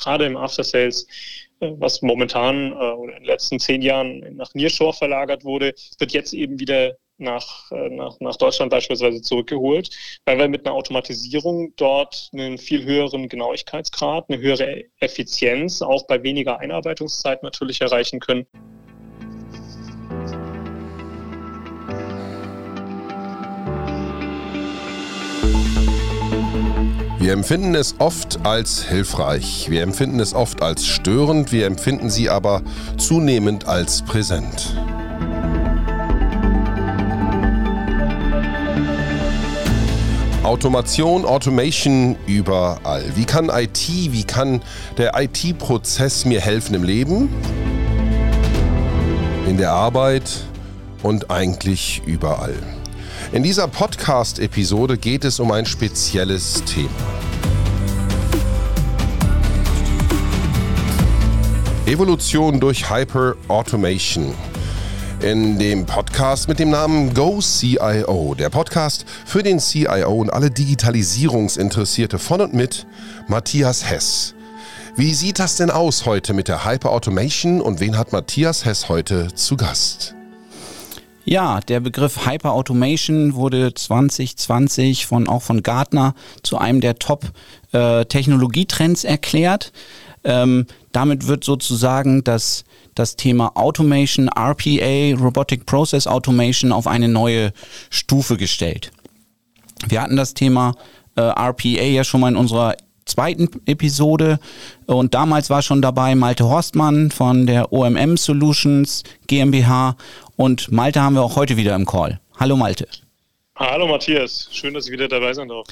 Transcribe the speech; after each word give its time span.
gerade 0.00 0.26
im 0.26 0.36
After 0.36 0.64
Sales, 0.64 1.06
äh, 1.60 1.72
was 1.78 2.02
momentan 2.02 2.72
äh, 2.72 2.94
in 3.04 3.10
den 3.10 3.24
letzten 3.24 3.58
zehn 3.58 3.82
Jahren 3.82 4.36
nach 4.36 4.52
Nearshore 4.54 4.92
verlagert 4.92 5.44
wurde, 5.44 5.74
wird 5.98 6.12
jetzt 6.12 6.32
eben 6.32 6.58
wieder 6.58 6.96
nach, 7.20 7.70
äh, 7.70 7.90
nach, 7.90 8.18
nach 8.20 8.36
Deutschland 8.36 8.70
beispielsweise 8.70 9.20
zurückgeholt, 9.20 9.90
weil 10.24 10.38
wir 10.38 10.48
mit 10.48 10.66
einer 10.66 10.74
Automatisierung 10.74 11.74
dort 11.76 12.30
einen 12.32 12.58
viel 12.58 12.84
höheren 12.84 13.28
Genauigkeitsgrad, 13.28 14.24
eine 14.28 14.40
höhere 14.40 14.84
Effizienz, 14.98 15.82
auch 15.82 16.06
bei 16.06 16.22
weniger 16.22 16.58
Einarbeitungszeit 16.58 17.42
natürlich 17.42 17.80
erreichen 17.80 18.20
können. 18.20 18.46
Wir 27.20 27.34
empfinden 27.34 27.74
es 27.74 27.96
oft 27.98 28.46
als 28.46 28.82
hilfreich, 28.82 29.66
wir 29.68 29.82
empfinden 29.82 30.20
es 30.20 30.32
oft 30.32 30.62
als 30.62 30.86
störend, 30.86 31.52
wir 31.52 31.66
empfinden 31.66 32.08
sie 32.08 32.30
aber 32.30 32.62
zunehmend 32.96 33.68
als 33.68 34.00
präsent. 34.00 34.74
Automation, 40.42 41.26
Automation 41.26 42.16
überall. 42.26 43.04
Wie 43.14 43.26
kann 43.26 43.50
IT, 43.50 43.86
wie 43.86 44.24
kann 44.24 44.62
der 44.96 45.12
IT-Prozess 45.20 46.24
mir 46.24 46.40
helfen 46.40 46.74
im 46.74 46.84
Leben, 46.84 47.28
in 49.46 49.58
der 49.58 49.72
Arbeit 49.72 50.24
und 51.02 51.30
eigentlich 51.30 52.00
überall? 52.06 52.79
In 53.32 53.44
dieser 53.44 53.68
Podcast-Episode 53.68 54.98
geht 54.98 55.24
es 55.24 55.38
um 55.38 55.52
ein 55.52 55.64
spezielles 55.64 56.64
Thema. 56.64 56.90
Evolution 61.86 62.58
durch 62.58 62.90
Hyper 62.90 63.36
Automation 63.46 64.34
in 65.20 65.60
dem 65.60 65.86
Podcast 65.86 66.48
mit 66.48 66.58
dem 66.58 66.70
Namen 66.70 67.14
Go 67.14 67.38
CIO, 67.40 68.34
der 68.34 68.50
Podcast 68.50 69.04
für 69.24 69.44
den 69.44 69.60
CIO 69.60 70.12
und 70.12 70.30
alle 70.30 70.50
Digitalisierungsinteressierte 70.50 72.18
von 72.18 72.40
und 72.40 72.52
mit 72.52 72.84
Matthias 73.28 73.88
Hess. 73.88 74.34
Wie 74.96 75.14
sieht 75.14 75.38
das 75.38 75.54
denn 75.54 75.70
aus 75.70 76.04
heute 76.04 76.32
mit 76.32 76.48
der 76.48 76.64
Hyper 76.64 76.90
Automation 76.90 77.60
und 77.60 77.78
wen 77.78 77.96
hat 77.96 78.12
Matthias 78.12 78.64
Hess 78.64 78.88
heute 78.88 79.32
zu 79.34 79.56
Gast? 79.56 80.16
Ja, 81.24 81.60
der 81.60 81.80
Begriff 81.80 82.26
Hyper 82.26 82.52
Automation 82.52 83.34
wurde 83.34 83.74
2020 83.74 85.06
von, 85.06 85.28
auch 85.28 85.42
von 85.42 85.62
Gartner 85.62 86.14
zu 86.42 86.58
einem 86.58 86.80
der 86.80 86.98
Top-Technologietrends 86.98 89.04
äh, 89.04 89.08
erklärt. 89.08 89.72
Ähm, 90.24 90.66
damit 90.92 91.26
wird 91.26 91.44
sozusagen 91.44 92.24
das 92.24 92.64
das 92.94 93.16
Thema 93.16 93.56
Automation, 93.56 94.28
RPA, 94.28 95.16
Robotic 95.18 95.66
Process 95.66 96.06
Automation, 96.06 96.72
auf 96.72 96.86
eine 96.86 97.08
neue 97.08 97.52
Stufe 97.88 98.36
gestellt. 98.36 98.90
Wir 99.88 100.02
hatten 100.02 100.16
das 100.16 100.34
Thema 100.34 100.74
äh, 101.16 101.22
RPA 101.22 101.64
ja 101.64 102.04
schon 102.04 102.20
mal 102.20 102.28
in 102.28 102.36
unserer 102.36 102.76
zweiten 103.06 103.48
Episode 103.66 104.38
und 104.86 105.14
damals 105.14 105.50
war 105.50 105.62
schon 105.62 105.82
dabei 105.82 106.14
Malte 106.14 106.44
Horstmann 106.44 107.10
von 107.10 107.46
der 107.46 107.72
OMM 107.72 108.16
Solutions 108.16 109.02
GmbH 109.26 109.96
und 110.40 110.72
Malte 110.72 111.02
haben 111.02 111.16
wir 111.16 111.22
auch 111.22 111.36
heute 111.36 111.58
wieder 111.58 111.76
im 111.76 111.84
Call. 111.84 112.18
Hallo 112.38 112.56
Malte. 112.56 112.88
Hallo 113.56 113.86
Matthias, 113.86 114.48
schön, 114.50 114.72
dass 114.72 114.86
ich 114.86 114.92
wieder 114.92 115.06
dabei 115.06 115.34
sein 115.34 115.48
darf. 115.48 115.66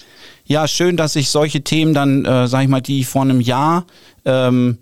Ja, 0.44 0.68
schön, 0.68 0.98
dass 0.98 1.16
ich 1.16 1.30
solche 1.30 1.64
Themen 1.64 1.94
dann, 1.94 2.26
äh, 2.26 2.46
sag 2.46 2.64
ich 2.64 2.68
mal, 2.68 2.82
die 2.82 3.04
vor 3.04 3.22
einem 3.22 3.40
Jahr 3.40 3.86
ähm, 4.26 4.76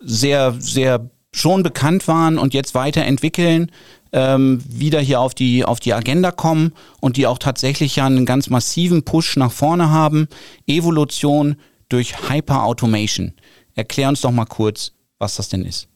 sehr, 0.00 0.56
sehr 0.58 1.08
schon 1.32 1.62
bekannt 1.62 2.08
waren 2.08 2.38
und 2.38 2.54
jetzt 2.54 2.74
weiterentwickeln, 2.74 3.70
ähm, 4.12 4.64
wieder 4.66 4.98
hier 4.98 5.20
auf 5.20 5.32
die, 5.32 5.64
auf 5.64 5.78
die 5.78 5.94
Agenda 5.94 6.32
kommen 6.32 6.72
und 7.00 7.16
die 7.16 7.28
auch 7.28 7.38
tatsächlich 7.38 7.94
ja 7.94 8.06
einen 8.06 8.26
ganz 8.26 8.50
massiven 8.50 9.04
Push 9.04 9.36
nach 9.36 9.52
vorne 9.52 9.90
haben. 9.90 10.26
Evolution 10.66 11.54
durch 11.88 12.28
Hyper-Automation. 12.28 13.34
Erklär 13.76 14.08
uns 14.08 14.22
doch 14.22 14.32
mal 14.32 14.46
kurz, 14.46 14.90
was 15.20 15.36
das 15.36 15.48
denn 15.50 15.64
ist. 15.64 15.86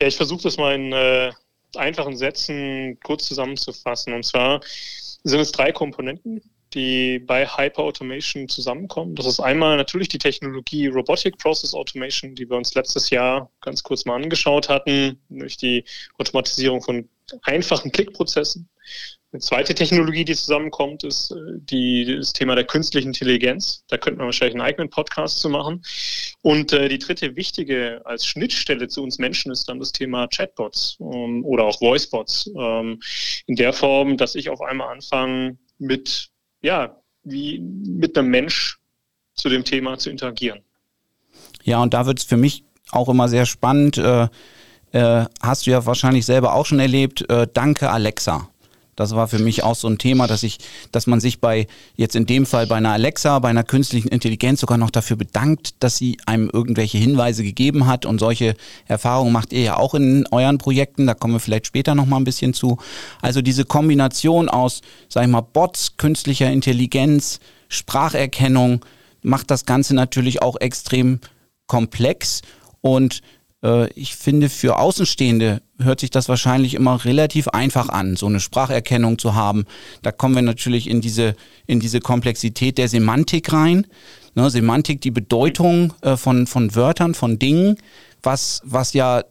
Ja, 0.00 0.06
ich 0.06 0.16
versuche 0.16 0.44
das 0.44 0.56
mal 0.58 0.76
in 0.76 0.92
äh, 0.92 1.32
einfachen 1.76 2.16
Sätzen 2.16 2.98
kurz 3.02 3.26
zusammenzufassen. 3.26 4.12
Und 4.12 4.24
zwar 4.24 4.60
sind 5.24 5.40
es 5.40 5.52
drei 5.52 5.72
Komponenten, 5.72 6.42
die 6.74 7.18
bei 7.18 7.46
Hyper 7.46 7.82
Automation 7.82 8.48
zusammenkommen. 8.48 9.14
Das 9.14 9.26
ist 9.26 9.40
einmal 9.40 9.76
natürlich 9.76 10.08
die 10.08 10.18
Technologie 10.18 10.86
Robotic 10.86 11.36
Process 11.38 11.74
Automation, 11.74 12.34
die 12.34 12.48
wir 12.48 12.56
uns 12.56 12.74
letztes 12.74 13.10
Jahr 13.10 13.50
ganz 13.60 13.82
kurz 13.82 14.04
mal 14.04 14.22
angeschaut 14.22 14.68
hatten, 14.68 15.20
durch 15.28 15.56
die 15.56 15.84
Automatisierung 16.18 16.82
von 16.82 17.08
einfachen 17.42 17.92
Klickprozessen. 17.92 18.68
Eine 19.32 19.40
zweite 19.40 19.74
Technologie, 19.74 20.26
die 20.26 20.34
zusammenkommt, 20.34 21.04
ist 21.04 21.30
äh, 21.30 21.36
die, 21.56 22.16
das 22.18 22.34
Thema 22.34 22.54
der 22.54 22.64
künstlichen 22.64 23.08
Intelligenz. 23.08 23.82
Da 23.88 23.96
könnte 23.96 24.18
man 24.18 24.26
wahrscheinlich 24.26 24.54
einen 24.54 24.66
eigenen 24.66 24.90
Podcast 24.90 25.40
zu 25.40 25.48
machen. 25.48 25.82
Und 26.42 26.74
äh, 26.74 26.90
die 26.90 26.98
dritte 26.98 27.34
wichtige 27.34 28.02
als 28.04 28.26
Schnittstelle 28.26 28.88
zu 28.88 29.02
uns 29.02 29.18
Menschen 29.18 29.50
ist 29.50 29.68
dann 29.70 29.78
das 29.78 29.92
Thema 29.92 30.28
Chatbots 30.28 30.98
ähm, 31.00 31.46
oder 31.46 31.64
auch 31.64 31.80
Voicebots. 31.80 32.50
Ähm, 32.58 33.00
in 33.46 33.56
der 33.56 33.72
Form, 33.72 34.18
dass 34.18 34.34
ich 34.34 34.50
auf 34.50 34.60
einmal 34.60 34.92
anfange, 34.92 35.56
mit 35.78 36.28
ja, 36.60 37.00
wie 37.24 37.58
mit 37.58 38.18
einem 38.18 38.28
Mensch 38.28 38.80
zu 39.34 39.48
dem 39.48 39.64
Thema 39.64 39.96
zu 39.96 40.10
interagieren. 40.10 40.60
Ja, 41.62 41.82
und 41.82 41.94
da 41.94 42.04
wird 42.04 42.18
es 42.18 42.24
für 42.24 42.36
mich 42.36 42.64
auch 42.90 43.08
immer 43.08 43.28
sehr 43.28 43.46
spannend. 43.46 43.96
Äh, 43.96 44.28
äh, 44.92 45.24
hast 45.40 45.66
du 45.66 45.70
ja 45.70 45.86
wahrscheinlich 45.86 46.26
selber 46.26 46.52
auch 46.52 46.66
schon 46.66 46.80
erlebt. 46.80 47.28
Äh, 47.30 47.46
danke, 47.50 47.90
Alexa. 47.90 48.51
Das 48.94 49.14
war 49.14 49.26
für 49.26 49.38
mich 49.38 49.62
auch 49.62 49.74
so 49.74 49.88
ein 49.88 49.96
Thema, 49.96 50.26
dass 50.26 50.42
ich, 50.42 50.58
dass 50.90 51.06
man 51.06 51.18
sich 51.18 51.40
bei, 51.40 51.66
jetzt 51.96 52.14
in 52.14 52.26
dem 52.26 52.44
Fall 52.44 52.66
bei 52.66 52.76
einer 52.76 52.92
Alexa, 52.92 53.38
bei 53.38 53.48
einer 53.48 53.64
künstlichen 53.64 54.08
Intelligenz 54.08 54.60
sogar 54.60 54.76
noch 54.76 54.90
dafür 54.90 55.16
bedankt, 55.16 55.82
dass 55.82 55.96
sie 55.96 56.18
einem 56.26 56.50
irgendwelche 56.52 56.98
Hinweise 56.98 57.42
gegeben 57.42 57.86
hat. 57.86 58.04
Und 58.04 58.18
solche 58.18 58.54
Erfahrungen 58.86 59.32
macht 59.32 59.52
ihr 59.54 59.62
ja 59.62 59.76
auch 59.76 59.94
in 59.94 60.26
euren 60.30 60.58
Projekten. 60.58 61.06
Da 61.06 61.14
kommen 61.14 61.34
wir 61.34 61.40
vielleicht 61.40 61.66
später 61.66 61.94
nochmal 61.94 62.20
ein 62.20 62.24
bisschen 62.24 62.52
zu. 62.52 62.76
Also 63.22 63.40
diese 63.40 63.64
Kombination 63.64 64.50
aus, 64.50 64.82
sag 65.08 65.24
ich 65.24 65.30
mal, 65.30 65.40
Bots, 65.40 65.96
künstlicher 65.96 66.50
Intelligenz, 66.50 67.40
Spracherkennung 67.68 68.84
macht 69.22 69.50
das 69.50 69.64
Ganze 69.64 69.94
natürlich 69.94 70.42
auch 70.42 70.56
extrem 70.60 71.20
komplex. 71.66 72.42
Und 72.82 73.22
ich 73.94 74.16
finde, 74.16 74.48
für 74.48 74.78
Außenstehende 74.78 75.62
hört 75.78 76.00
sich 76.00 76.10
das 76.10 76.28
wahrscheinlich 76.28 76.74
immer 76.74 77.04
relativ 77.04 77.48
einfach 77.48 77.88
an, 77.88 78.16
so 78.16 78.26
eine 78.26 78.40
Spracherkennung 78.40 79.18
zu 79.18 79.34
haben. 79.34 79.66
Da 80.02 80.10
kommen 80.10 80.34
wir 80.34 80.42
natürlich 80.42 80.90
in 80.90 81.00
diese, 81.00 81.36
in 81.66 81.78
diese 81.78 82.00
Komplexität 82.00 82.76
der 82.78 82.88
Semantik 82.88 83.52
rein. 83.52 83.86
Ne, 84.34 84.50
Semantik, 84.50 85.00
die 85.02 85.10
Bedeutung 85.10 85.92
äh, 86.00 86.16
von, 86.16 86.46
von 86.46 86.74
Wörtern, 86.74 87.14
von 87.14 87.38
Dingen, 87.38 87.76
was, 88.22 88.62
was 88.64 88.94
ja 88.94 89.22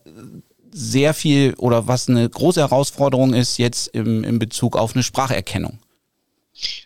sehr 0.72 1.14
viel 1.14 1.56
oder 1.58 1.88
was 1.88 2.08
eine 2.08 2.30
große 2.30 2.60
Herausforderung 2.62 3.34
ist 3.34 3.58
jetzt 3.58 3.88
im, 3.88 4.24
im 4.24 4.40
Bezug 4.40 4.78
auf 4.78 4.96
eine 4.96 5.04
Spracherkennung. 5.04 5.80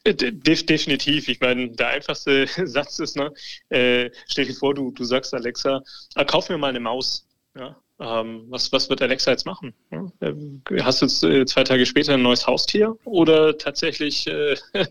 Äh, 0.04 0.14
definitiv. 0.14 1.28
Ich 1.28 1.40
meine, 1.40 1.70
der 1.70 1.90
einfachste 1.90 2.48
Satz 2.66 3.00
ist, 3.00 3.16
ne, 3.18 3.32
äh, 3.70 4.10
stell 4.28 4.46
dir 4.46 4.54
vor, 4.54 4.74
du, 4.74 4.92
du 4.92 5.04
sagst 5.04 5.34
Alexa, 5.34 5.84
ah, 6.16 6.24
kauf 6.24 6.50
mir 6.50 6.58
mal 6.58 6.70
eine 6.70 6.80
Maus. 6.80 7.25
Ja, 7.58 7.82
ähm, 8.00 8.46
was, 8.50 8.72
was 8.74 8.90
wird 8.90 9.02
Alexa 9.02 9.32
jetzt 9.32 9.46
machen? 9.46 9.74
Ja, 9.92 10.12
äh, 10.20 10.34
hast 10.82 11.02
du 11.02 11.06
jetzt 11.06 11.24
äh, 11.24 11.46
zwei 11.46 11.64
Tage 11.64 11.86
später 11.86 12.14
ein 12.16 12.22
neues 12.22 12.46
Haustier 12.48 12.98
oder 13.06 13.58
tatsächlich 13.58 14.28
äh, 14.28 14.56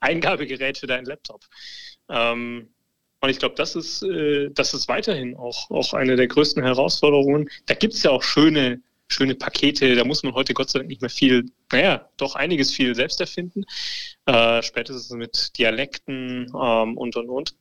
Eingabegerät 0.00 0.76
für 0.78 0.86
deinen 0.86 1.06
Laptop? 1.06 1.42
Ähm, 2.10 2.68
und 3.20 3.30
ich 3.30 3.38
glaube, 3.38 3.54
das 3.54 3.76
ist, 3.76 4.02
äh, 4.02 4.50
das 4.50 4.74
ist 4.74 4.88
weiterhin 4.88 5.36
auch, 5.36 5.70
auch 5.70 5.94
eine 5.94 6.16
der 6.16 6.26
größten 6.26 6.62
Herausforderungen. 6.62 7.48
Da 7.66 7.74
gibt 7.74 7.94
es 7.94 8.02
ja 8.02 8.10
auch 8.10 8.22
schöne, 8.22 8.82
schöne 9.08 9.34
Pakete, 9.34 9.94
da 9.94 10.04
muss 10.04 10.22
man 10.22 10.34
heute 10.34 10.52
Gott 10.54 10.68
sei 10.70 10.80
Dank 10.80 10.90
nicht 10.90 11.00
mehr 11.00 11.10
viel, 11.10 11.50
naja, 11.70 12.10
doch 12.18 12.34
einiges 12.34 12.72
viel 12.72 12.94
selbst 12.94 13.20
erfinden. 13.20 13.64
Äh, 14.26 14.62
spätestens 14.62 15.10
mit 15.10 15.56
Dialekten 15.58 16.52
ähm, 16.54 16.96
und 16.98 17.16
und 17.16 17.28
und. 17.30 17.54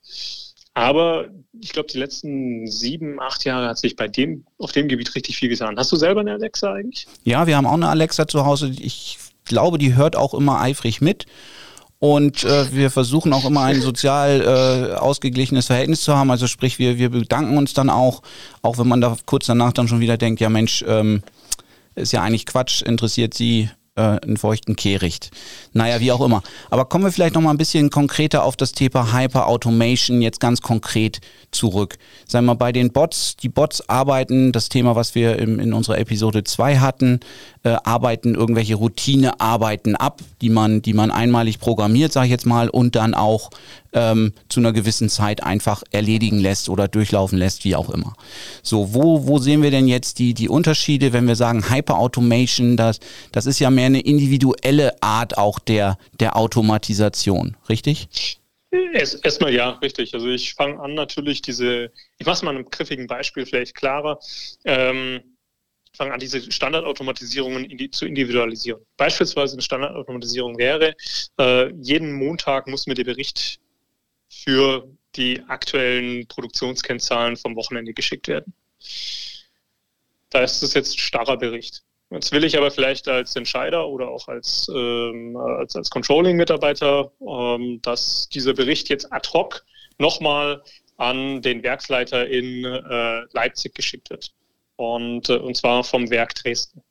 Aber 0.73 1.27
ich 1.59 1.73
glaube, 1.73 1.89
die 1.91 1.97
letzten 1.97 2.68
sieben, 2.68 3.19
acht 3.19 3.44
Jahre 3.44 3.68
hat 3.68 3.77
sich 3.77 3.95
bei 3.95 4.07
dem, 4.07 4.45
auf 4.57 4.71
dem 4.71 4.88
Gebiet 4.88 5.15
richtig 5.15 5.38
viel 5.38 5.50
getan. 5.50 5.77
Hast 5.77 5.91
du 5.91 5.97
selber 5.97 6.21
eine 6.21 6.33
Alexa 6.33 6.73
eigentlich? 6.73 7.07
Ja, 7.23 7.45
wir 7.45 7.57
haben 7.57 7.65
auch 7.65 7.73
eine 7.73 7.89
Alexa 7.89 8.27
zu 8.27 8.45
Hause. 8.45 8.71
Ich 8.79 9.18
glaube, 9.45 9.77
die 9.77 9.95
hört 9.95 10.15
auch 10.15 10.33
immer 10.33 10.62
eifrig 10.62 11.01
mit. 11.01 11.25
Und 12.00 12.44
äh, 12.45 12.73
wir 12.73 12.89
versuchen 12.89 13.31
auch 13.33 13.45
immer 13.45 13.63
ein 13.63 13.81
sozial 13.81 14.41
äh, 14.41 14.95
ausgeglichenes 14.95 15.68
Verhältnis 15.68 16.01
zu 16.01 16.15
haben. 16.15 16.31
Also 16.31 16.47
sprich, 16.47 16.79
wir, 16.79 16.97
wir 16.97 17.09
bedanken 17.09 17.57
uns 17.57 17.74
dann 17.74 17.89
auch, 17.89 18.21
auch 18.62 18.77
wenn 18.77 18.88
man 18.88 19.01
da 19.01 19.17
kurz 19.25 19.45
danach 19.45 19.74
dann 19.74 19.88
schon 19.88 20.00
wieder 20.00 20.17
denkt, 20.17 20.39
ja 20.39 20.50
Mensch, 20.50 20.83
ähm, 20.88 21.21
ist 21.95 22.13
ja 22.13 22.24
eigentlich 22.24 22.45
Quatsch, 22.45 22.81
interessiert 22.81 23.33
sie 23.33 23.69
äh, 23.95 24.01
einen 24.01 24.38
feuchten 24.38 24.75
Kehricht. 24.75 25.31
Naja, 25.73 25.99
wie 25.99 26.11
auch 26.11 26.21
immer. 26.21 26.41
Aber 26.69 26.85
kommen 26.85 27.03
wir 27.03 27.11
vielleicht 27.11 27.35
noch 27.35 27.41
mal 27.41 27.51
ein 27.51 27.57
bisschen 27.57 27.89
konkreter 27.89 28.43
auf 28.43 28.55
das 28.55 28.71
Thema 28.71 29.13
Hyper 29.13 29.47
Automation 29.47 30.21
jetzt 30.21 30.39
ganz 30.39 30.61
konkret 30.61 31.19
zurück. 31.51 31.97
Sagen 32.25 32.45
wir 32.45 32.53
mal, 32.53 32.57
bei 32.57 32.71
den 32.71 32.91
Bots, 32.91 33.35
die 33.35 33.49
Bots 33.49 33.88
arbeiten, 33.89 34.53
das 34.53 34.69
Thema, 34.69 34.95
was 34.95 35.13
wir 35.15 35.38
im, 35.39 35.59
in 35.59 35.73
unserer 35.73 35.97
Episode 35.97 36.43
2 36.43 36.77
hatten, 36.77 37.19
äh, 37.63 37.75
arbeiten 37.83 38.33
irgendwelche 38.33 38.75
Routinearbeiten 38.75 39.95
ab, 39.95 40.21
die 40.41 40.49
man, 40.49 40.81
die 40.81 40.93
man 40.93 41.11
einmalig 41.11 41.59
programmiert, 41.59 42.13
sage 42.13 42.27
ich 42.27 42.31
jetzt 42.31 42.45
mal, 42.45 42.69
und 42.69 42.95
dann 42.95 43.13
auch 43.13 43.49
ähm, 43.93 44.33
zu 44.49 44.59
einer 44.59 44.73
gewissen 44.73 45.09
Zeit 45.09 45.43
einfach 45.43 45.83
erledigen 45.91 46.39
lässt 46.39 46.69
oder 46.69 46.88
durchlaufen 46.88 47.38
lässt, 47.38 47.63
wie 47.63 47.75
auch 47.75 47.89
immer. 47.89 48.13
So, 48.63 48.93
wo, 48.93 49.27
wo 49.27 49.39
sehen 49.39 49.61
wir 49.61 49.71
denn 49.71 49.88
jetzt 49.88 50.19
die, 50.19 50.33
die 50.33 50.49
Unterschiede, 50.49 51.13
wenn 51.13 51.27
wir 51.27 51.35
sagen 51.35 51.69
Hyper 51.69 51.97
Automation, 51.97 52.77
das, 52.77 52.99
das 53.31 53.45
ist 53.45 53.59
ja 53.59 53.69
mehr 53.69 53.88
eine 53.88 54.01
individuelle 54.01 55.01
Art 55.01 55.38
auch 55.38 55.59
der, 55.59 55.97
der 56.19 56.35
Automatisation, 56.35 57.57
richtig? 57.69 58.07
Erstmal 58.93 59.53
ja, 59.53 59.71
richtig. 59.71 60.13
Also 60.13 60.29
ich 60.29 60.53
fange 60.53 60.79
an 60.79 60.93
natürlich 60.93 61.41
diese, 61.41 61.91
ich 62.17 62.25
mache 62.25 62.35
es 62.35 62.41
mal 62.41 62.55
einem 62.55 62.69
griffigen 62.69 63.05
Beispiel 63.05 63.45
vielleicht 63.45 63.75
klarer. 63.75 64.17
Ähm, 64.63 65.19
fange 65.93 66.13
an, 66.13 66.19
diese 66.19 66.51
Standardautomatisierungen 66.51 67.65
in 67.65 67.91
zu 67.91 68.05
individualisieren. 68.05 68.81
Beispielsweise 68.95 69.55
eine 69.55 69.61
Standardautomatisierung 69.61 70.57
wäre, 70.57 70.95
äh, 71.38 71.71
jeden 71.81 72.13
Montag 72.13 72.67
muss 72.67 72.88
mir 72.88 72.93
der 72.93 73.03
Bericht 73.03 73.59
für 74.31 74.88
die 75.16 75.42
aktuellen 75.48 76.25
Produktionskennzahlen 76.28 77.36
vom 77.36 77.56
Wochenende 77.56 77.94
geschickt 77.94 78.28
werden. 78.28 78.54
Da 80.30 80.42
ist 80.42 80.63
es 80.63 80.74
jetzt 80.74 81.00
starrer 81.00 81.38
Bericht. 81.38 81.83
Jetzt 82.10 82.31
will 82.31 82.44
ich 82.44 82.57
aber 82.57 82.72
vielleicht 82.72 83.07
als 83.07 83.36
Entscheider 83.36 83.88
oder 83.88 84.10
auch 84.10 84.28
als, 84.28 84.68
ähm, 84.74 85.36
als, 85.38 85.75
als 85.75 85.89
Controlling-Mitarbeiter, 85.89 87.12
ähm, 87.22 87.81
dass 87.81 88.28
dieser 88.30 88.54
Bericht 88.54 88.89
jetzt 88.89 89.12
ad 89.13 89.30
hoc 89.33 89.66
nochmal 89.98 90.62
an 90.98 91.42
den 91.42 91.63
Werksleiter 91.63 92.27
in 92.27 92.66
äh, 92.66 93.22
Leipzig 93.31 93.75
geschickt 93.75 94.10
wird. 94.10 94.34
Und, 94.75 95.30
äh, 95.30 95.38
und 95.38 95.56
zwar 95.56 95.84
vom 95.84 96.10
Werk 96.10 96.36
Dresden. 96.36 96.84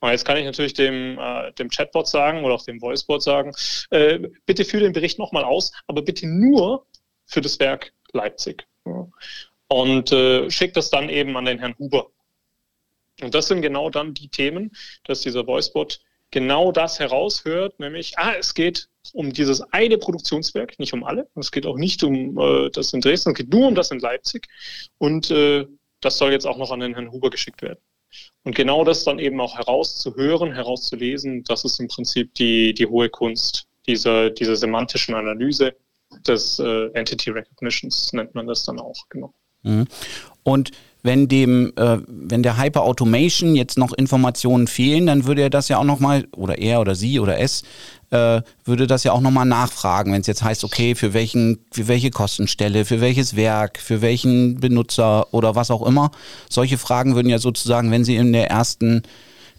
Und 0.00 0.10
jetzt 0.10 0.24
kann 0.24 0.36
ich 0.36 0.44
natürlich 0.44 0.74
dem, 0.74 1.18
äh, 1.18 1.52
dem 1.52 1.68
Chatbot 1.68 2.06
sagen 2.06 2.44
oder 2.44 2.54
auch 2.54 2.64
dem 2.64 2.80
Voicebot 2.80 3.22
sagen, 3.22 3.52
äh, 3.90 4.20
bitte 4.46 4.64
führe 4.64 4.84
den 4.84 4.92
Bericht 4.92 5.18
nochmal 5.18 5.44
aus, 5.44 5.72
aber 5.86 6.02
bitte 6.02 6.26
nur 6.26 6.86
für 7.26 7.40
das 7.40 7.58
Werk 7.58 7.92
Leipzig. 8.12 8.66
Ja. 8.86 9.08
Und 9.68 10.12
äh, 10.12 10.50
schickt 10.50 10.76
das 10.76 10.90
dann 10.90 11.08
eben 11.08 11.36
an 11.36 11.44
den 11.44 11.58
Herrn 11.58 11.74
Huber. 11.78 12.10
Und 13.20 13.34
das 13.34 13.48
sind 13.48 13.62
genau 13.62 13.90
dann 13.90 14.14
die 14.14 14.28
Themen, 14.28 14.70
dass 15.04 15.20
dieser 15.22 15.46
Voicebot 15.46 16.00
genau 16.30 16.72
das 16.72 16.98
heraushört, 17.00 17.80
nämlich, 17.80 18.18
ah, 18.18 18.34
es 18.38 18.54
geht 18.54 18.88
um 19.12 19.32
dieses 19.32 19.60
eine 19.72 19.98
Produktionswerk, 19.98 20.78
nicht 20.78 20.92
um 20.92 21.02
alle. 21.02 21.28
Es 21.34 21.50
geht 21.50 21.66
auch 21.66 21.76
nicht 21.76 22.02
um 22.02 22.38
äh, 22.38 22.70
das 22.70 22.92
in 22.92 23.00
Dresden, 23.00 23.30
es 23.30 23.36
geht 23.36 23.52
nur 23.52 23.68
um 23.68 23.74
das 23.74 23.90
in 23.90 23.98
Leipzig. 23.98 24.46
Und 24.98 25.30
äh, 25.30 25.66
das 26.00 26.18
soll 26.18 26.32
jetzt 26.32 26.46
auch 26.46 26.58
noch 26.58 26.70
an 26.70 26.80
den 26.80 26.94
Herrn 26.94 27.10
Huber 27.10 27.30
geschickt 27.30 27.62
werden. 27.62 27.80
Und 28.44 28.54
genau 28.54 28.84
das 28.84 29.04
dann 29.04 29.18
eben 29.18 29.40
auch 29.40 29.56
herauszuhören, 29.56 30.52
herauszulesen, 30.52 31.44
das 31.44 31.64
ist 31.64 31.80
im 31.80 31.88
Prinzip 31.88 32.34
die, 32.34 32.74
die 32.74 32.86
hohe 32.86 33.08
Kunst 33.08 33.68
dieser, 33.86 34.30
dieser 34.30 34.56
semantischen 34.56 35.14
Analyse 35.14 35.74
des 36.26 36.58
äh, 36.58 36.86
Entity 36.94 37.30
Recognitions, 37.30 38.12
nennt 38.12 38.34
man 38.34 38.46
das 38.46 38.62
dann 38.62 38.78
auch, 38.80 39.08
genau. 39.08 39.34
Mhm. 39.62 39.86
Und 40.42 40.70
wenn 41.02 41.28
dem, 41.28 41.72
äh, 41.76 41.98
wenn 42.06 42.42
der 42.42 42.58
Hyper 42.58 42.82
Automation 42.82 43.54
jetzt 43.54 43.78
noch 43.78 43.92
Informationen 43.92 44.66
fehlen, 44.66 45.06
dann 45.06 45.26
würde 45.26 45.42
er 45.42 45.50
das 45.50 45.68
ja 45.68 45.78
auch 45.78 45.84
nochmal, 45.84 46.26
oder 46.36 46.58
er 46.58 46.80
oder 46.80 46.94
sie 46.94 47.20
oder 47.20 47.38
es, 47.38 47.62
äh, 48.10 48.42
würde 48.64 48.86
das 48.86 49.04
ja 49.04 49.12
auch 49.12 49.20
nochmal 49.20 49.46
nachfragen, 49.46 50.12
wenn 50.12 50.22
es 50.22 50.26
jetzt 50.26 50.42
heißt, 50.42 50.64
okay, 50.64 50.94
für 50.94 51.14
welchen, 51.14 51.58
für 51.70 51.88
welche 51.88 52.10
Kostenstelle, 52.10 52.84
für 52.84 53.00
welches 53.00 53.36
Werk, 53.36 53.78
für 53.78 54.02
welchen 54.02 54.60
Benutzer 54.60 55.32
oder 55.32 55.54
was 55.54 55.70
auch 55.70 55.86
immer. 55.86 56.10
Solche 56.48 56.78
Fragen 56.78 57.14
würden 57.14 57.28
ja 57.28 57.38
sozusagen, 57.38 57.90
wenn 57.90 58.04
sie 58.04 58.16
in 58.16 58.32
der 58.32 58.50
ersten, 58.50 59.02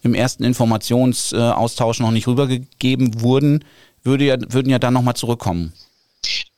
im 0.02 0.14
ersten 0.14 0.44
Informationsaustausch 0.44 2.00
noch 2.00 2.12
nicht 2.12 2.28
rübergegeben 2.28 3.22
wurden, 3.22 3.64
würde 4.04 4.26
ja, 4.26 4.38
würden 4.50 4.70
ja 4.70 4.80
dann 4.80 4.94
nochmal 4.94 5.16
zurückkommen. 5.16 5.74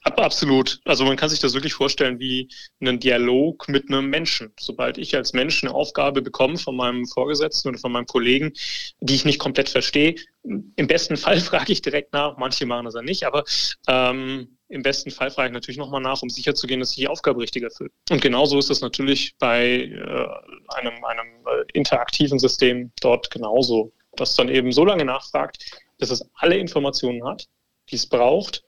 Absolut. 0.04 0.80
Also 0.86 1.06
man 1.06 1.16
kann 1.16 1.30
sich 1.30 1.40
das 1.40 1.54
wirklich 1.54 1.74
vorstellen 1.74 2.20
wie 2.20 2.50
einen 2.80 3.00
Dialog 3.00 3.68
mit 3.68 3.90
einem 3.90 4.10
Menschen. 4.10 4.52
Sobald 4.60 4.98
ich 4.98 5.16
als 5.16 5.34
Mensch 5.34 5.64
eine 5.64 5.74
Aufgabe 5.74 6.22
bekomme 6.22 6.58
von 6.58 6.76
meinem 6.76 7.06
Vorgesetzten 7.06 7.70
oder 7.70 7.78
von 7.78 7.92
meinem 7.92 8.08
Kollegen, 8.08 8.52
die 9.00 9.16
ich 9.16 9.26
nicht 9.26 9.40
komplett 9.40 9.70
verstehe, 9.70 10.16
im 10.44 10.88
besten 10.88 11.18
Fall 11.18 11.40
frage 11.40 11.72
ich 11.72 11.82
direkt 11.82 12.14
nach, 12.14 12.38
manche 12.38 12.66
machen 12.66 12.86
das 12.86 12.96
ja 12.96 13.02
nicht, 13.04 13.26
aber 13.26 13.44
ähm, 13.88 14.58
im 14.70 14.84
besten 14.84 15.12
Fall 15.12 15.30
frage 15.30 15.50
ich 15.50 15.54
natürlich 15.54 15.78
nochmal 15.78 16.02
nach, 16.02 16.22
um 16.22 16.30
sicherzugehen, 16.30 16.80
dass 16.80 16.92
ich 16.92 16.98
die 16.98 17.08
Aufgabe 17.08 17.42
richtig 17.42 17.64
erfülle. 17.64 17.92
Und 18.10 18.22
genauso 18.22 18.58
ist 18.58 18.70
es 18.72 18.82
natürlich 18.82 19.36
bei 19.38 19.84
äh, 19.84 20.28
einem, 20.76 21.04
einem 21.04 21.28
äh, 21.46 21.66
interaktiven 21.74 22.40
System 22.40 22.92
dort 23.02 23.30
genauso, 23.30 23.92
das 24.14 24.36
dann 24.36 24.50
eben 24.50 24.72
so 24.72 24.86
lange 24.86 25.06
nachfragt, 25.06 25.64
dass 26.00 26.10
es 26.10 26.28
alle 26.36 26.58
Informationen 26.58 27.24
hat, 27.26 27.48
die 27.90 27.98
es 27.98 28.08
braucht, 28.08 28.64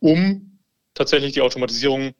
um 0.00 0.58
tatsächlich 0.94 1.32
die 1.32 1.40
Automatisierung 1.40 2.14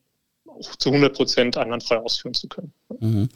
zu 0.78 0.90
100 0.90 1.14
Prozent 1.14 1.56
einwandfrei 1.56 1.98
ausführen 1.98 2.34
zu 2.34 2.48
können. 2.48 2.72
Mhm. 3.00 3.28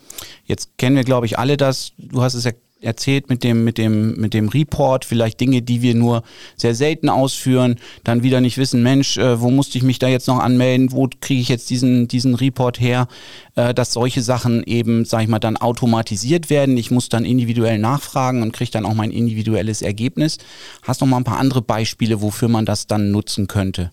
Jetzt 0.44 0.76
kennen 0.78 0.96
wir, 0.96 1.04
glaube 1.04 1.26
ich, 1.26 1.38
alle 1.38 1.56
das. 1.56 1.92
Du 1.98 2.22
hast 2.22 2.34
es 2.34 2.44
ja 2.44 2.52
erzählt 2.82 3.28
mit 3.28 3.44
dem, 3.44 3.64
mit 3.64 3.78
dem, 3.78 4.16
mit 4.16 4.34
dem 4.34 4.48
Report, 4.48 5.04
vielleicht 5.04 5.40
Dinge, 5.40 5.62
die 5.62 5.82
wir 5.82 5.94
nur 5.94 6.22
sehr 6.56 6.74
selten 6.74 7.08
ausführen, 7.08 7.76
dann 8.04 8.22
wieder 8.22 8.40
nicht 8.40 8.58
wissen, 8.58 8.82
Mensch, 8.82 9.16
äh, 9.16 9.40
wo 9.40 9.50
musste 9.50 9.78
ich 9.78 9.84
mich 9.84 9.98
da 9.98 10.08
jetzt 10.08 10.26
noch 10.26 10.40
anmelden, 10.40 10.92
wo 10.92 11.08
kriege 11.20 11.40
ich 11.40 11.48
jetzt 11.48 11.70
diesen, 11.70 12.08
diesen 12.08 12.34
Report 12.34 12.80
her, 12.80 13.06
äh, 13.54 13.72
dass 13.72 13.92
solche 13.92 14.22
Sachen 14.22 14.64
eben, 14.64 15.04
sag 15.04 15.22
ich 15.22 15.28
mal, 15.28 15.38
dann 15.38 15.56
automatisiert 15.56 16.50
werden. 16.50 16.76
Ich 16.76 16.90
muss 16.90 17.08
dann 17.08 17.24
individuell 17.24 17.78
nachfragen 17.78 18.42
und 18.42 18.52
kriege 18.52 18.70
dann 18.70 18.84
auch 18.84 18.94
mein 18.94 19.12
individuelles 19.12 19.82
Ergebnis. 19.82 20.38
Hast 20.82 21.00
du 21.00 21.06
noch 21.06 21.10
mal 21.10 21.18
ein 21.18 21.24
paar 21.24 21.38
andere 21.38 21.62
Beispiele, 21.62 22.20
wofür 22.20 22.48
man 22.48 22.66
das 22.66 22.86
dann 22.86 23.10
nutzen 23.10 23.46
könnte? 23.46 23.92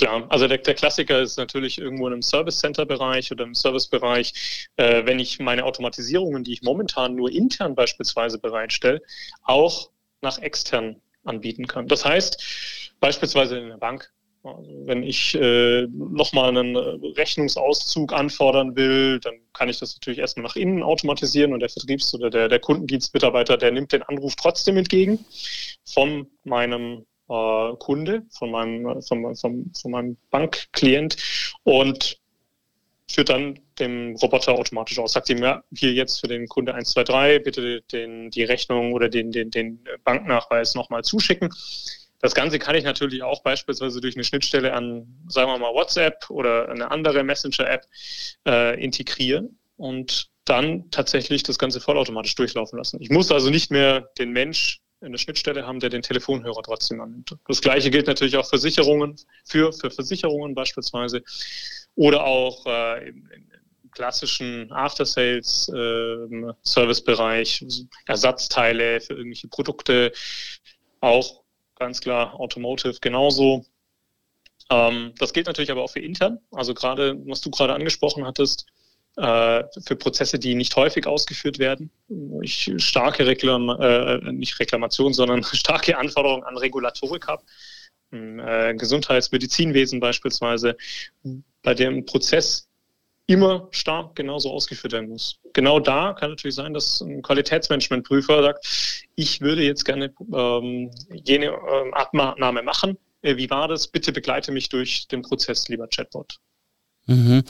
Klar, 0.00 0.24
also 0.30 0.48
der, 0.48 0.56
der, 0.56 0.72
Klassiker 0.72 1.20
ist 1.20 1.36
natürlich 1.36 1.76
irgendwo 1.76 2.06
in 2.06 2.14
einem 2.14 2.22
Service 2.22 2.58
Center 2.58 2.86
Bereich 2.86 3.30
oder 3.32 3.44
im 3.44 3.54
Servicebereich, 3.54 4.68
äh, 4.76 5.04
wenn 5.04 5.18
ich 5.18 5.38
meine 5.40 5.62
Automatisierungen, 5.64 6.42
die 6.42 6.54
ich 6.54 6.62
momentan 6.62 7.14
nur 7.14 7.30
intern 7.30 7.74
beispielsweise 7.74 8.38
bereitstelle, 8.38 9.02
auch 9.42 9.90
nach 10.22 10.38
extern 10.38 11.02
anbieten 11.24 11.66
kann. 11.66 11.86
Das 11.86 12.06
heißt, 12.06 12.94
beispielsweise 12.98 13.58
in 13.58 13.68
der 13.68 13.76
Bank, 13.76 14.10
also 14.42 14.86
wenn 14.86 15.02
ich 15.02 15.34
äh, 15.34 15.86
nochmal 15.92 16.48
einen 16.48 16.76
Rechnungsauszug 16.76 18.14
anfordern 18.14 18.76
will, 18.76 19.20
dann 19.20 19.34
kann 19.52 19.68
ich 19.68 19.80
das 19.80 19.96
natürlich 19.96 20.20
erstmal 20.20 20.44
nach 20.44 20.56
innen 20.56 20.82
automatisieren 20.82 21.52
und 21.52 21.60
der 21.60 21.68
Vertriebs- 21.68 22.14
oder 22.14 22.30
der, 22.30 22.48
der 22.48 22.58
Kundendienstmitarbeiter, 22.58 23.58
der 23.58 23.70
nimmt 23.70 23.92
den 23.92 24.02
Anruf 24.04 24.34
trotzdem 24.36 24.78
entgegen 24.78 25.22
von 25.84 26.26
meinem 26.44 27.04
äh, 27.30 27.76
Kunde, 27.76 28.22
von 28.30 28.50
meinem, 28.50 29.02
von, 29.02 29.36
von, 29.36 29.72
von 29.80 29.90
meinem 29.90 30.16
Bankklient 30.30 31.16
und 31.62 32.18
führt 33.10 33.28
dann 33.28 33.58
dem 33.78 34.16
Roboter 34.16 34.52
automatisch 34.52 34.98
aus. 34.98 35.12
Sagt 35.12 35.30
ihm, 35.30 35.38
ja, 35.38 35.62
hier 35.74 35.92
jetzt 35.92 36.20
für 36.20 36.28
den 36.28 36.46
Kunde 36.48 36.72
123 36.72 37.42
bitte 37.42 37.82
den, 37.92 38.30
die 38.30 38.44
Rechnung 38.44 38.92
oder 38.92 39.08
den, 39.08 39.32
den, 39.32 39.50
den 39.50 39.84
Banknachweis 40.04 40.74
nochmal 40.74 41.02
zuschicken. 41.02 41.50
Das 42.20 42.34
Ganze 42.34 42.58
kann 42.58 42.74
ich 42.74 42.84
natürlich 42.84 43.22
auch 43.22 43.42
beispielsweise 43.42 44.00
durch 44.00 44.14
eine 44.14 44.24
Schnittstelle 44.24 44.74
an, 44.74 45.06
sagen 45.28 45.50
wir 45.50 45.58
mal, 45.58 45.72
WhatsApp 45.72 46.28
oder 46.28 46.68
eine 46.68 46.90
andere 46.90 47.24
Messenger-App 47.24 47.86
äh, 48.46 48.82
integrieren 48.82 49.58
und 49.76 50.28
dann 50.44 50.90
tatsächlich 50.90 51.42
das 51.42 51.58
Ganze 51.58 51.80
vollautomatisch 51.80 52.34
durchlaufen 52.34 52.76
lassen. 52.76 53.00
Ich 53.00 53.10
muss 53.10 53.32
also 53.32 53.50
nicht 53.50 53.70
mehr 53.70 54.10
den 54.18 54.32
Mensch 54.32 54.80
eine 55.00 55.18
Schnittstelle 55.18 55.66
haben, 55.66 55.80
der 55.80 55.90
den 55.90 56.02
Telefonhörer 56.02 56.62
trotzdem 56.62 57.00
annimmt. 57.00 57.36
Das 57.48 57.60
gleiche 57.60 57.90
gilt 57.90 58.06
natürlich 58.06 58.36
auch 58.36 58.44
für 58.44 58.58
Versicherungen, 58.58 59.16
für, 59.44 59.72
für 59.72 59.90
Versicherungen 59.90 60.54
beispielsweise 60.54 61.24
oder 61.94 62.24
auch 62.24 62.64
äh, 62.66 63.08
im, 63.08 63.28
im, 63.34 63.46
klassischen 63.92 64.70
After-Sales-Service-Bereich, 64.70 67.62
äh, 67.62 67.66
Ersatzteile 68.06 69.00
für 69.00 69.14
irgendwelche 69.14 69.48
Produkte, 69.48 70.12
auch 71.00 71.42
ganz 71.74 72.00
klar 72.00 72.38
Automotive 72.38 72.98
genauso. 73.00 73.66
Ähm, 74.70 75.12
das 75.18 75.32
gilt 75.32 75.48
natürlich 75.48 75.72
aber 75.72 75.82
auch 75.82 75.90
für 75.90 75.98
intern, 75.98 76.38
also 76.52 76.72
gerade, 76.72 77.16
was 77.26 77.40
du 77.40 77.50
gerade 77.50 77.74
angesprochen 77.74 78.24
hattest, 78.24 78.66
für 79.14 79.96
Prozesse, 79.96 80.38
die 80.38 80.54
nicht 80.54 80.76
häufig 80.76 81.06
ausgeführt 81.06 81.58
werden. 81.58 81.90
Ich 82.42 82.72
starke 82.76 83.26
Reklam 83.26 83.68
äh, 83.68 84.32
nicht 84.32 84.58
Reklamation, 84.60 85.12
sondern 85.12 85.42
starke 85.52 85.98
Anforderungen 85.98 86.44
an 86.44 86.56
Regulatorik 86.56 87.26
habe. 87.26 87.42
Äh, 88.12 88.74
Gesundheitsmedizinwesen 88.74 90.00
beispielsweise, 90.00 90.76
bei 91.62 91.74
dem 91.74 92.04
Prozess 92.06 92.68
immer 93.26 93.68
stark 93.70 94.16
genauso 94.16 94.50
ausgeführt 94.50 94.92
werden 94.92 95.08
muss. 95.08 95.38
Genau 95.52 95.78
da 95.78 96.14
kann 96.14 96.30
natürlich 96.30 96.56
sein, 96.56 96.74
dass 96.74 97.00
ein 97.00 97.22
Qualitätsmanagementprüfer 97.22 98.42
sagt, 98.42 98.66
ich 99.14 99.40
würde 99.40 99.62
jetzt 99.62 99.84
gerne 99.84 100.12
ähm, 100.34 100.90
jene 101.12 101.46
ähm, 101.46 101.94
Abnahme 101.94 102.62
machen. 102.62 102.98
Äh, 103.22 103.36
wie 103.36 103.48
war 103.48 103.68
das? 103.68 103.86
Bitte 103.86 104.12
begleite 104.12 104.50
mich 104.50 104.68
durch 104.68 105.06
den 105.06 105.22
Prozess, 105.22 105.68
lieber 105.68 105.86
Chatbot. 105.86 106.40
Mhm. 107.10 107.42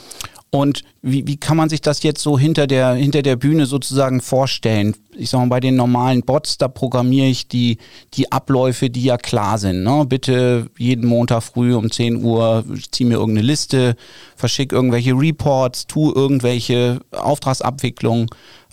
Und 0.52 0.83
wie, 1.00 1.29
wie 1.29 1.37
kann 1.37 1.57
man 1.57 1.69
sich 1.69 1.81
das 1.81 2.02
jetzt 2.02 2.23
so 2.23 2.37
hinter 2.37 2.67
der, 2.67 2.95
hinter 2.95 3.23
der 3.23 3.37
Bühne 3.37 3.67
sozusagen 3.67 4.21
vorstellen? 4.21 4.97
Ich 5.14 5.31
sage 5.31 5.45
mal, 5.45 5.50
bei 5.50 5.61
den 5.61 5.76
normalen 5.76 6.23
Bots, 6.23 6.59
da 6.59 6.67
programmiere 6.67 7.29
ich 7.29 7.47
die, 7.47 7.79
die 8.14 8.33
Abläufe, 8.33 8.90
die 8.90 9.05
ja 9.05 9.17
klar 9.17 9.59
sind. 9.59 9.85
Ne? 9.85 10.05
Bitte 10.09 10.69
jeden 10.76 11.07
Montag 11.07 11.43
früh 11.45 11.73
um 11.73 11.90
10 11.93 12.25
Uhr 12.25 12.64
zieh 12.90 13.05
mir 13.05 13.14
irgendeine 13.14 13.47
Liste, 13.47 13.95
verschick 14.35 14.73
irgendwelche 14.73 15.12
Reports, 15.12 15.87
tu 15.87 16.12
irgendwelche 16.12 16.99
Auftragsabwicklungen, 17.12 18.26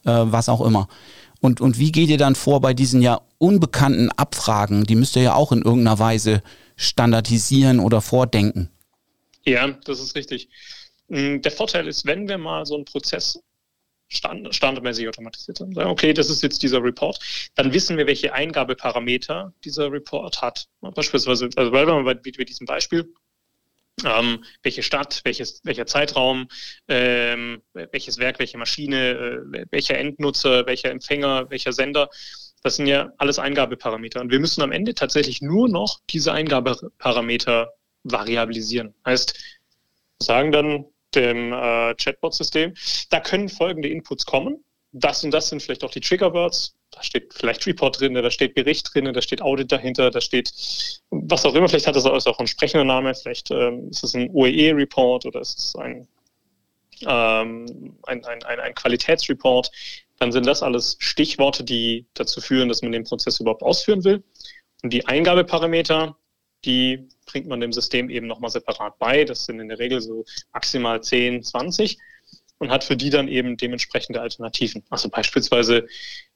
äh, 0.06 0.12
was 0.24 0.50
auch 0.50 0.62
immer. 0.62 0.88
Und, 1.41 1.62
und 1.62 1.77
wie 1.77 1.91
geht 1.91 2.10
ihr 2.10 2.17
dann 2.17 2.34
vor 2.34 2.60
bei 2.60 2.74
diesen 2.74 3.03
ja 3.03 3.22
unbekannten 3.38 4.10
Abfragen? 4.10 4.86
Die 4.86 4.96
müsst 4.96 5.15
ihr 5.15 5.22
ja 5.22 5.36
auch 5.36 5.51
in 5.51 5.62
irgendeiner 5.62 6.00
Weise 6.00 6.41
standardisieren 6.75 7.79
oder 7.79 8.01
vordenken. 8.01 8.70
Ja, 9.48 9.70
das 9.86 10.01
ist 10.01 10.16
richtig. 10.16 10.50
Mm, 11.08 11.39
der 11.39 11.51
Vorteil 11.51 11.88
ist, 11.88 12.06
wenn 12.06 12.27
wir 12.27 12.38
mal 12.38 12.66
so 12.66 12.75
einen 12.75 12.84
Prozess 12.84 13.39
stand, 14.10 14.54
standardmäßig 14.54 15.08
automatisiert 15.08 15.62
haben, 15.62 15.74
sagen, 15.74 15.89
okay, 15.89 16.12
das 16.13 16.30
ist 16.30 16.44
jetzt 16.44 16.62
dieser 16.63 16.84
Report, 16.84 17.18
dann 17.56 17.72
wissen 17.72 17.98
wir, 17.98 18.08
welche 18.08 18.34
Eingabeparameter 18.34 19.54
dieser 19.63 19.89
Report 19.89 20.42
hat. 20.42 20.68
Beispielsweise, 20.82 21.50
also 21.56 21.72
bleiben 21.72 21.92
wir 21.92 22.04
bei, 22.04 22.16
bei 22.16 22.44
diesem 22.44 22.66
Beispiel. 22.66 23.13
Ähm, 24.06 24.44
welche 24.62 24.84
Stadt, 24.84 25.22
welches, 25.24 25.62
welcher 25.63 25.88
Zeitraum, 25.88 26.50
ähm, 26.88 27.63
welches 27.74 28.20
Werk, 28.20 28.38
welche 28.38 28.58
Maschine, 28.58 29.12
äh, 29.56 29.66
welcher 29.72 29.98
Endnutzer, 29.98 30.68
welcher 30.68 30.92
Empfänger, 30.92 31.50
welcher 31.50 31.74
Sender. 31.74 32.10
Das 32.62 32.75
sind 32.75 32.88
ja 32.88 33.12
alles 33.18 33.39
Eingabeparameter. 33.39 34.22
Und 34.22 34.30
wir 34.30 34.39
müssen 34.39 34.62
am 34.62 34.72
Ende 34.72 34.94
tatsächlich 34.94 35.42
nur 35.42 35.68
noch 35.70 36.00
diese 36.10 36.32
Eingabeparameter 36.34 37.72
variabilisieren. 38.04 38.94
Heißt, 39.06 39.38
sagen 40.20 40.51
dann 40.51 40.86
dem 41.16 41.54
äh, 41.54 41.96
Chatbot-System. 41.96 42.74
Da 43.10 43.20
können 43.20 43.50
folgende 43.50 43.89
Inputs 43.89 44.25
kommen. 44.25 44.63
Das 44.92 45.24
und 45.24 45.32
das 45.32 45.50
sind 45.50 45.62
vielleicht 45.62 45.84
auch 45.84 45.92
die 45.92 46.00
Triggerwords. 46.00 46.75
Da 46.92 47.04
steht 47.04 47.34
vielleicht 47.34 47.68
Report 47.68 48.00
drin, 48.00 48.13
da 48.13 48.32
steht 48.32 48.56
Bericht 48.56 48.89
drin, 48.94 49.12
da 49.12 49.22
steht 49.22 49.42
Audit 49.42 49.72
dahinter, 49.72 50.10
da 50.10 50.22
steht 50.22 50.51
was 51.12 51.46
auch 51.46 51.54
immer. 51.54 51.68
Vielleicht 51.68 51.88
hat 51.88 51.96
das 51.96 52.06
auch 52.06 52.39
ein 52.39 52.48
sprechender 52.48 52.86
Name, 52.86 53.13
vielleicht 53.13 53.51
ähm, 53.51 53.89
ist 53.89 54.04
es 54.04 54.16
ein 54.16 54.30
OEE-Report 54.32 55.25
oder 55.25 55.42
ist 55.42 55.60
es 55.60 55.75
ein, 55.75 56.08
ähm, 57.06 57.98
ein, 58.04 58.24
ein, 58.25 58.44
ein, 58.44 58.60
ein 58.60 58.74
Qualitätsreport. 58.74 59.70
Dann 60.20 60.32
sind 60.32 60.48
das 60.48 60.63
alles 60.63 60.96
Stichworte, 61.00 61.63
die 61.63 62.06
dazu 62.13 62.42
führen, 62.42 62.70
dass 62.70 62.82
man 62.82 62.94
den 62.94 63.04
Prozess 63.04 63.39
überhaupt 63.39 63.63
ausführen 63.63 64.04
will. 64.04 64.24
Und 64.82 64.94
die 64.94 65.06
Eingabeparameter, 65.06 66.18
die 66.66 67.08
bringt 67.27 67.48
man 67.48 67.60
dem 67.60 67.72
System 67.72 68.10
eben 68.10 68.25
nochmal 68.25 68.50
separat 68.50 68.98
bei. 68.98 69.24
Das 69.24 69.46
sind 69.46 69.60
in 69.60 69.69
der 69.69 69.77
Regel 69.77 70.01
so 70.01 70.25
maximal 70.51 71.01
10, 71.01 71.43
20 71.43 71.98
und 72.57 72.72
hat 72.72 72.84
für 72.84 72.98
die 72.98 73.12
dann 73.12 73.27
eben 73.27 73.55
dementsprechende 73.57 74.22
Alternativen. 74.22 74.84
Also 74.89 75.10
beispielsweise 75.10 75.86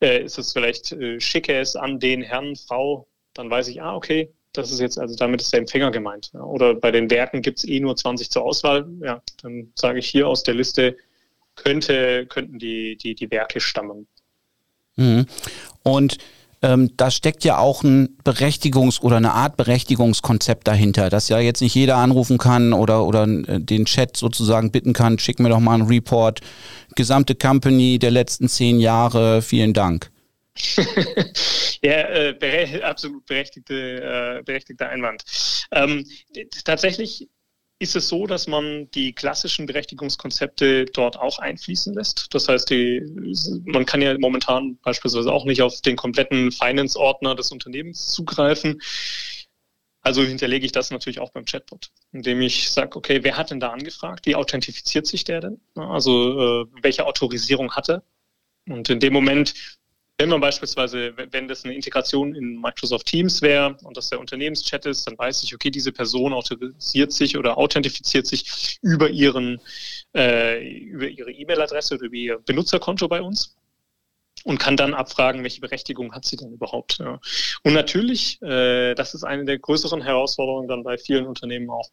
äh, 0.02 0.24
ist 0.24 0.38
es 0.38 0.54
vielleicht, 0.54 0.92
äh, 0.92 1.20
schicke 1.20 1.58
es 1.58 1.76
an 1.76 2.00
den 2.00 2.22
Herrn, 2.22 2.56
Frau, 2.56 3.08
dann 3.34 3.50
weiß 3.50 3.70
ich, 3.70 3.82
ah, 3.82 3.96
okay, 3.96 4.32
das 4.54 4.72
ist 4.72 4.80
jetzt, 4.80 5.00
also 5.00 5.16
damit 5.16 5.42
ist 5.42 5.54
der 5.54 5.62
Empfänger 5.62 5.92
gemeint. 5.92 6.32
Ja. 6.34 6.42
Oder 6.42 6.76
bei 6.76 6.92
den 6.92 7.10
Werken 7.10 7.42
gibt 7.42 7.60
es 7.60 7.68
eh 7.68 7.80
nur 7.80 7.96
20 7.96 8.30
zur 8.30 8.44
Auswahl. 8.44 8.88
Ja, 9.02 9.22
dann 9.42 9.72
sage 9.76 10.00
ich 10.00 10.08
hier 10.08 10.28
aus 10.28 10.44
der 10.44 10.56
Liste, 10.56 10.98
könnte, 11.56 12.26
könnten 12.28 12.60
die, 12.60 12.98
die, 12.98 13.16
die 13.16 13.32
Werke 13.32 13.60
stammen. 13.60 14.08
Mhm. 14.96 15.26
Und 15.84 16.18
ähm, 16.62 16.92
da 16.96 17.10
steckt 17.10 17.44
ja 17.44 17.58
auch 17.58 17.84
ein 17.84 18.18
Berechtigungs- 18.24 19.02
oder 19.02 19.18
eine 19.18 19.34
Art 19.34 19.58
Berechtigungskonzept 19.58 20.68
dahinter, 20.68 21.10
dass 21.10 21.30
ja 21.30 21.40
jetzt 21.40 21.62
nicht 21.62 21.74
jeder 21.74 21.98
anrufen 21.98 22.38
kann 22.38 22.74
oder, 22.74 23.06
oder 23.06 23.24
äh, 23.24 23.60
den 23.60 23.86
Chat 23.86 24.16
sozusagen 24.16 24.72
bitten 24.72 24.94
kann, 24.94 25.18
schick 25.18 25.40
mir 25.40 25.50
doch 25.50 25.60
mal 25.60 25.76
einen 25.76 25.88
Report, 25.88 26.42
gesamte 26.96 27.36
Company 27.36 27.98
der 27.98 28.12
letzten 28.12 28.48
zehn 28.48 28.80
Jahre, 28.80 29.42
vielen 29.42 29.74
Dank. 29.74 30.12
ja, 31.82 32.10
äh, 32.10 32.36
bere 32.38 32.84
absolut 32.84 33.26
berechtigte, 33.26 34.40
äh, 34.40 34.44
berechtigter 34.44 34.90
Einwand. 34.90 35.24
Ähm, 35.72 36.06
tatsächlich 36.64 37.30
ist 37.82 37.96
es 37.96 38.08
so, 38.08 38.28
dass 38.28 38.46
man 38.46 38.92
die 38.92 39.12
klassischen 39.12 39.66
Berechtigungskonzepte 39.66 40.86
dort 40.86 41.18
auch 41.18 41.40
einfließen 41.40 41.96
lässt. 41.96 42.28
Das 42.32 42.48
heißt, 42.48 42.70
die, 42.70 43.02
man 43.66 43.88
kann 43.88 44.04
ja 44.04 44.16
momentan 44.20 44.78
beispielsweise 44.84 45.32
auch 45.32 45.46
nicht 45.46 45.64
auf 45.64 45.82
den 45.82 45.96
kompletten 45.96 46.52
Finance-Ordner 46.52 47.34
des 47.34 47.52
Unternehmens 47.52 48.10
zugreifen. 48.10 48.80
Also 50.04 50.22
hinterlege 50.22 50.64
ich 50.64 50.72
das 50.72 50.92
natürlich 50.92 51.20
auch 51.20 51.32
beim 51.32 51.46
Chatbot, 51.46 51.90
indem 52.12 52.42
ich 52.42 52.70
sage, 52.70 52.96
okay, 52.96 53.24
wer 53.24 53.36
hat 53.36 53.50
denn 53.50 53.60
da 53.60 53.70
angefragt? 53.70 54.28
Wie 54.28 54.36
authentifiziert 54.36 55.08
sich 55.08 55.24
der 55.24 55.42
denn? 55.42 55.60
Also 55.74 56.64
äh, 56.64 56.66
welche 56.84 57.08
Autorisierung 57.08 57.72
hat 57.72 57.90
er? 57.90 58.04
Und 58.70 58.90
in 58.92 59.00
dem 59.00 59.14
Moment 59.14 59.56
wenn 60.22 60.30
man 60.30 60.40
beispielsweise, 60.40 61.14
wenn 61.32 61.48
das 61.48 61.66
eine 61.66 61.74
Integration 61.74 62.36
in 62.36 62.62
Microsoft 62.62 63.08
Teams 63.08 63.42
wäre 63.42 63.76
und 63.84 63.98
das 63.98 64.10
der 64.10 64.20
Unternehmenschat 64.20 64.86
ist, 64.86 65.08
dann 65.08 65.18
weiß 65.18 65.42
ich, 65.44 65.56
okay, 65.56 65.72
diese 65.72 65.92
Person 65.92 66.32
autorisiert 66.32 67.12
sich 67.12 67.38
oder 67.38 67.58
authentifiziert 67.58 68.28
sich 68.28 68.78
über 68.84 69.10
ihren, 69.10 69.60
äh, 70.16 70.64
über 70.80 71.08
ihre 71.08 71.32
E-Mail-Adresse 71.32 71.96
oder 71.96 72.06
über 72.06 72.16
ihr 72.16 72.38
Benutzerkonto 72.38 73.08
bei 73.08 73.20
uns 73.20 73.56
und 74.44 74.60
kann 74.60 74.78
dann 74.78 74.94
abfragen, 74.94 75.42
welche 75.42 75.60
Berechtigung 75.60 76.14
hat 76.14 76.26
sie 76.26 76.38
denn 76.38 76.52
überhaupt. 76.52 77.00
Ja. 77.00 77.20
Und 77.64 77.74
natürlich, 77.74 78.40
äh, 78.44 78.94
das 78.94 79.16
ist 79.16 79.24
eine 79.24 79.46
der 79.46 79.58
größeren 79.58 80.04
Herausforderungen 80.04 80.68
dann 80.68 80.84
bei 80.84 81.00
vielen 81.00 81.26
Unternehmen 81.26 81.72
auch, 81.72 81.90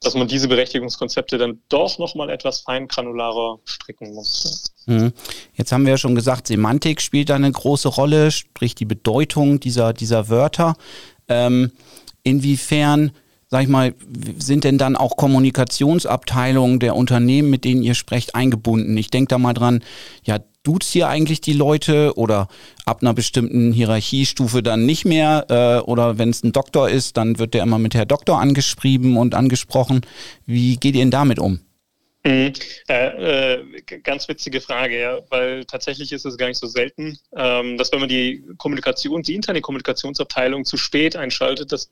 dass 0.00 0.14
man 0.14 0.28
diese 0.28 0.48
Berechtigungskonzepte 0.48 1.36
dann 1.36 1.60
doch 1.68 1.98
nochmal 1.98 2.30
etwas 2.30 2.60
feingranularer 2.60 3.58
stricken 3.64 4.14
muss. 4.14 4.72
Mhm. 4.86 5.12
Jetzt 5.54 5.72
haben 5.72 5.84
wir 5.84 5.92
ja 5.92 5.98
schon 5.98 6.14
gesagt, 6.14 6.46
Semantik 6.46 7.02
spielt 7.02 7.28
da 7.28 7.34
eine 7.34 7.52
große 7.52 7.88
Rolle, 7.88 8.30
sprich 8.30 8.74
die 8.74 8.86
Bedeutung 8.86 9.60
dieser, 9.60 9.92
dieser 9.92 10.30
Wörter. 10.30 10.74
Ähm, 11.28 11.72
inwiefern, 12.22 13.12
sag 13.48 13.62
ich 13.62 13.68
mal, 13.68 13.94
sind 14.38 14.64
denn 14.64 14.78
dann 14.78 14.96
auch 14.96 15.18
Kommunikationsabteilungen 15.18 16.80
der 16.80 16.96
Unternehmen, 16.96 17.50
mit 17.50 17.64
denen 17.64 17.82
ihr 17.82 17.94
sprecht, 17.94 18.34
eingebunden? 18.34 18.96
Ich 18.96 19.10
denke 19.10 19.28
da 19.28 19.38
mal 19.38 19.52
dran, 19.52 19.84
ja, 20.24 20.38
duzt 20.62 20.94
ihr 20.94 21.08
eigentlich 21.08 21.40
die 21.40 21.52
Leute 21.52 22.16
oder 22.16 22.48
ab 22.84 23.02
einer 23.02 23.14
bestimmten 23.14 23.72
Hierarchiestufe 23.72 24.62
dann 24.62 24.86
nicht 24.86 25.04
mehr? 25.04 25.46
Äh, 25.48 25.88
oder 25.88 26.18
wenn 26.18 26.30
es 26.30 26.42
ein 26.42 26.52
Doktor 26.52 26.88
ist, 26.88 27.16
dann 27.16 27.38
wird 27.38 27.54
der 27.54 27.62
immer 27.62 27.78
mit 27.78 27.94
Herr 27.94 28.06
Doktor 28.06 28.40
angeschrieben 28.40 29.16
und 29.16 29.34
angesprochen. 29.34 30.02
Wie 30.46 30.76
geht 30.76 30.94
ihr 30.94 31.02
denn 31.02 31.10
damit 31.10 31.38
um? 31.38 31.60
Mhm. 32.22 32.52
Äh, 32.88 33.54
äh, 33.54 33.82
ganz 34.02 34.28
witzige 34.28 34.60
Frage, 34.60 35.00
ja, 35.00 35.20
weil 35.30 35.64
tatsächlich 35.64 36.12
ist 36.12 36.26
es 36.26 36.36
gar 36.36 36.48
nicht 36.48 36.60
so 36.60 36.66
selten, 36.66 37.18
ähm, 37.34 37.78
dass 37.78 37.92
wenn 37.92 38.00
man 38.00 38.10
die 38.10 38.44
Kommunikation, 38.58 39.22
die 39.22 39.34
interne 39.34 39.62
Kommunikationsabteilung 39.62 40.66
zu 40.66 40.76
spät 40.76 41.16
einschaltet, 41.16 41.72
dass 41.72 41.90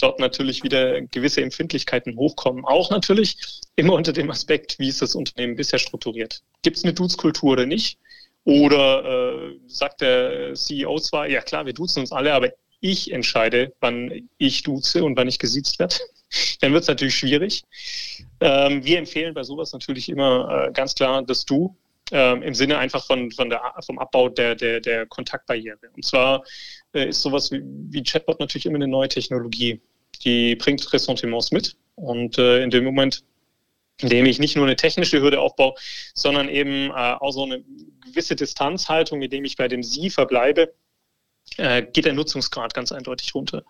dort 0.00 0.20
natürlich 0.20 0.64
wieder 0.64 1.00
gewisse 1.02 1.40
Empfindlichkeiten 1.40 2.16
hochkommen. 2.16 2.66
Auch 2.66 2.90
natürlich 2.90 3.38
immer 3.76 3.94
unter 3.94 4.12
dem 4.12 4.30
Aspekt, 4.30 4.78
wie 4.78 4.88
ist 4.88 5.00
das 5.00 5.14
Unternehmen 5.14 5.56
bisher 5.56 5.78
strukturiert. 5.78 6.42
Gibt 6.60 6.76
es 6.76 6.84
eine 6.84 6.92
Dutzkultur 6.92 7.52
oder 7.52 7.66
nicht? 7.66 7.98
Oder 8.44 9.48
äh, 9.48 9.58
sagt 9.66 10.02
der 10.02 10.52
CEO 10.52 10.98
zwar, 10.98 11.26
ja 11.26 11.40
klar, 11.40 11.64
wir 11.64 11.72
duzen 11.72 12.00
uns 12.00 12.12
alle, 12.12 12.34
aber 12.34 12.50
ich 12.80 13.12
entscheide, 13.12 13.72
wann 13.80 14.28
ich 14.36 14.62
duze 14.62 15.02
und 15.04 15.16
wann 15.16 15.28
ich 15.28 15.38
gesiezt 15.38 15.78
werde 15.78 15.96
dann 16.60 16.72
wird 16.72 16.82
es 16.82 16.88
natürlich 16.88 17.14
schwierig. 17.14 17.64
Ähm, 18.40 18.84
wir 18.84 18.98
empfehlen 18.98 19.34
bei 19.34 19.42
sowas 19.42 19.72
natürlich 19.72 20.08
immer 20.08 20.68
äh, 20.68 20.72
ganz 20.72 20.94
klar 20.94 21.22
das 21.22 21.44
Du. 21.44 21.76
Ähm, 22.12 22.42
im 22.42 22.54
Sinne 22.54 22.76
einfach 22.76 23.06
von, 23.06 23.30
von 23.30 23.48
der, 23.48 23.62
vom 23.80 23.98
Abbau 23.98 24.28
der, 24.28 24.54
der, 24.54 24.78
der 24.80 25.06
Kontaktbarriere. 25.06 25.78
Und 25.96 26.04
zwar 26.04 26.44
äh, 26.92 27.08
ist 27.08 27.22
sowas 27.22 27.50
wie, 27.50 27.62
wie 27.64 28.02
Chatbot 28.02 28.40
natürlich 28.40 28.66
immer 28.66 28.76
eine 28.76 28.88
neue 28.88 29.08
Technologie. 29.08 29.80
Die 30.22 30.54
bringt 30.54 30.92
Ressentiments 30.92 31.50
mit. 31.50 31.76
Und 31.94 32.36
äh, 32.36 32.62
in 32.62 32.70
dem 32.70 32.84
Moment, 32.84 33.24
in 34.00 34.10
dem 34.10 34.26
ich 34.26 34.38
nicht 34.38 34.56
nur 34.56 34.66
eine 34.66 34.76
technische 34.76 35.20
Hürde 35.20 35.40
aufbaue, 35.40 35.74
sondern 36.14 36.48
eben 36.48 36.90
äh, 36.90 36.92
auch 36.92 37.30
so 37.30 37.44
eine 37.44 37.64
gewisse 38.04 38.36
Distanzhaltung, 38.36 39.22
indem 39.22 39.44
ich 39.44 39.56
bei 39.56 39.68
dem 39.68 39.82
Sie 39.82 40.10
verbleibe, 40.10 40.74
äh, 41.56 41.82
geht 41.82 42.04
der 42.04 42.12
Nutzungsgrad 42.12 42.74
ganz 42.74 42.92
eindeutig 42.92 43.34
runter. 43.34 43.64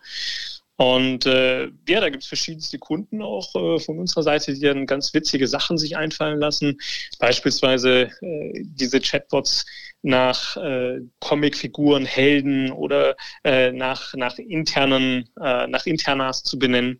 Und 0.77 1.25
äh, 1.25 1.69
ja, 1.87 2.01
da 2.01 2.09
gibt 2.09 2.23
es 2.23 2.27
verschiedenste 2.27 2.77
Kunden 2.79 3.21
auch 3.21 3.55
äh, 3.55 3.79
von 3.79 3.97
unserer 3.97 4.23
Seite, 4.23 4.53
die 4.53 4.59
dann 4.59 4.85
ganz 4.85 5.13
witzige 5.13 5.47
Sachen 5.47 5.77
sich 5.77 5.95
einfallen 5.95 6.39
lassen. 6.39 6.77
Beispielsweise 7.17 8.11
äh, 8.21 8.51
diese 8.65 8.99
Chatbots 8.99 9.65
nach 10.01 10.57
äh, 10.57 10.99
Comicfiguren, 11.19 12.05
Helden 12.05 12.71
oder 12.71 13.15
äh, 13.43 13.71
nach, 13.71 14.13
nach 14.15 14.37
internen, 14.37 15.29
äh, 15.41 15.67
nach 15.67 15.85
Internas 15.85 16.43
zu 16.43 16.59
benennen. 16.59 16.99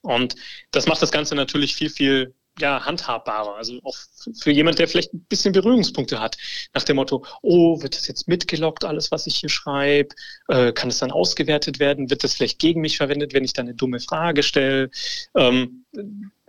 Und 0.00 0.34
das 0.70 0.86
macht 0.86 1.02
das 1.02 1.12
Ganze 1.12 1.34
natürlich 1.34 1.74
viel, 1.74 1.90
viel 1.90 2.34
ja, 2.58 2.84
handhabbarer. 2.84 3.56
Also 3.56 3.78
auch 3.82 3.96
für 4.40 4.50
jemand, 4.50 4.78
der 4.78 4.88
vielleicht 4.88 5.14
ein 5.14 5.24
bisschen 5.28 5.52
Berührungspunkte 5.52 6.20
hat. 6.20 6.36
Nach 6.74 6.82
dem 6.82 6.96
Motto, 6.96 7.24
oh, 7.42 7.80
wird 7.82 7.96
das 7.96 8.08
jetzt 8.08 8.28
mitgelockt, 8.28 8.84
alles, 8.84 9.10
was 9.10 9.26
ich 9.26 9.36
hier 9.36 9.48
schreibe? 9.48 10.14
Äh, 10.48 10.72
kann 10.72 10.88
es 10.88 10.98
dann 10.98 11.12
ausgewertet 11.12 11.78
werden? 11.78 12.10
Wird 12.10 12.24
das 12.24 12.34
vielleicht 12.34 12.58
gegen 12.58 12.80
mich 12.80 12.96
verwendet, 12.98 13.32
wenn 13.34 13.44
ich 13.44 13.52
dann 13.52 13.66
eine 13.66 13.74
dumme 13.74 14.00
Frage 14.00 14.42
stelle? 14.42 14.90
Ähm, 15.34 15.84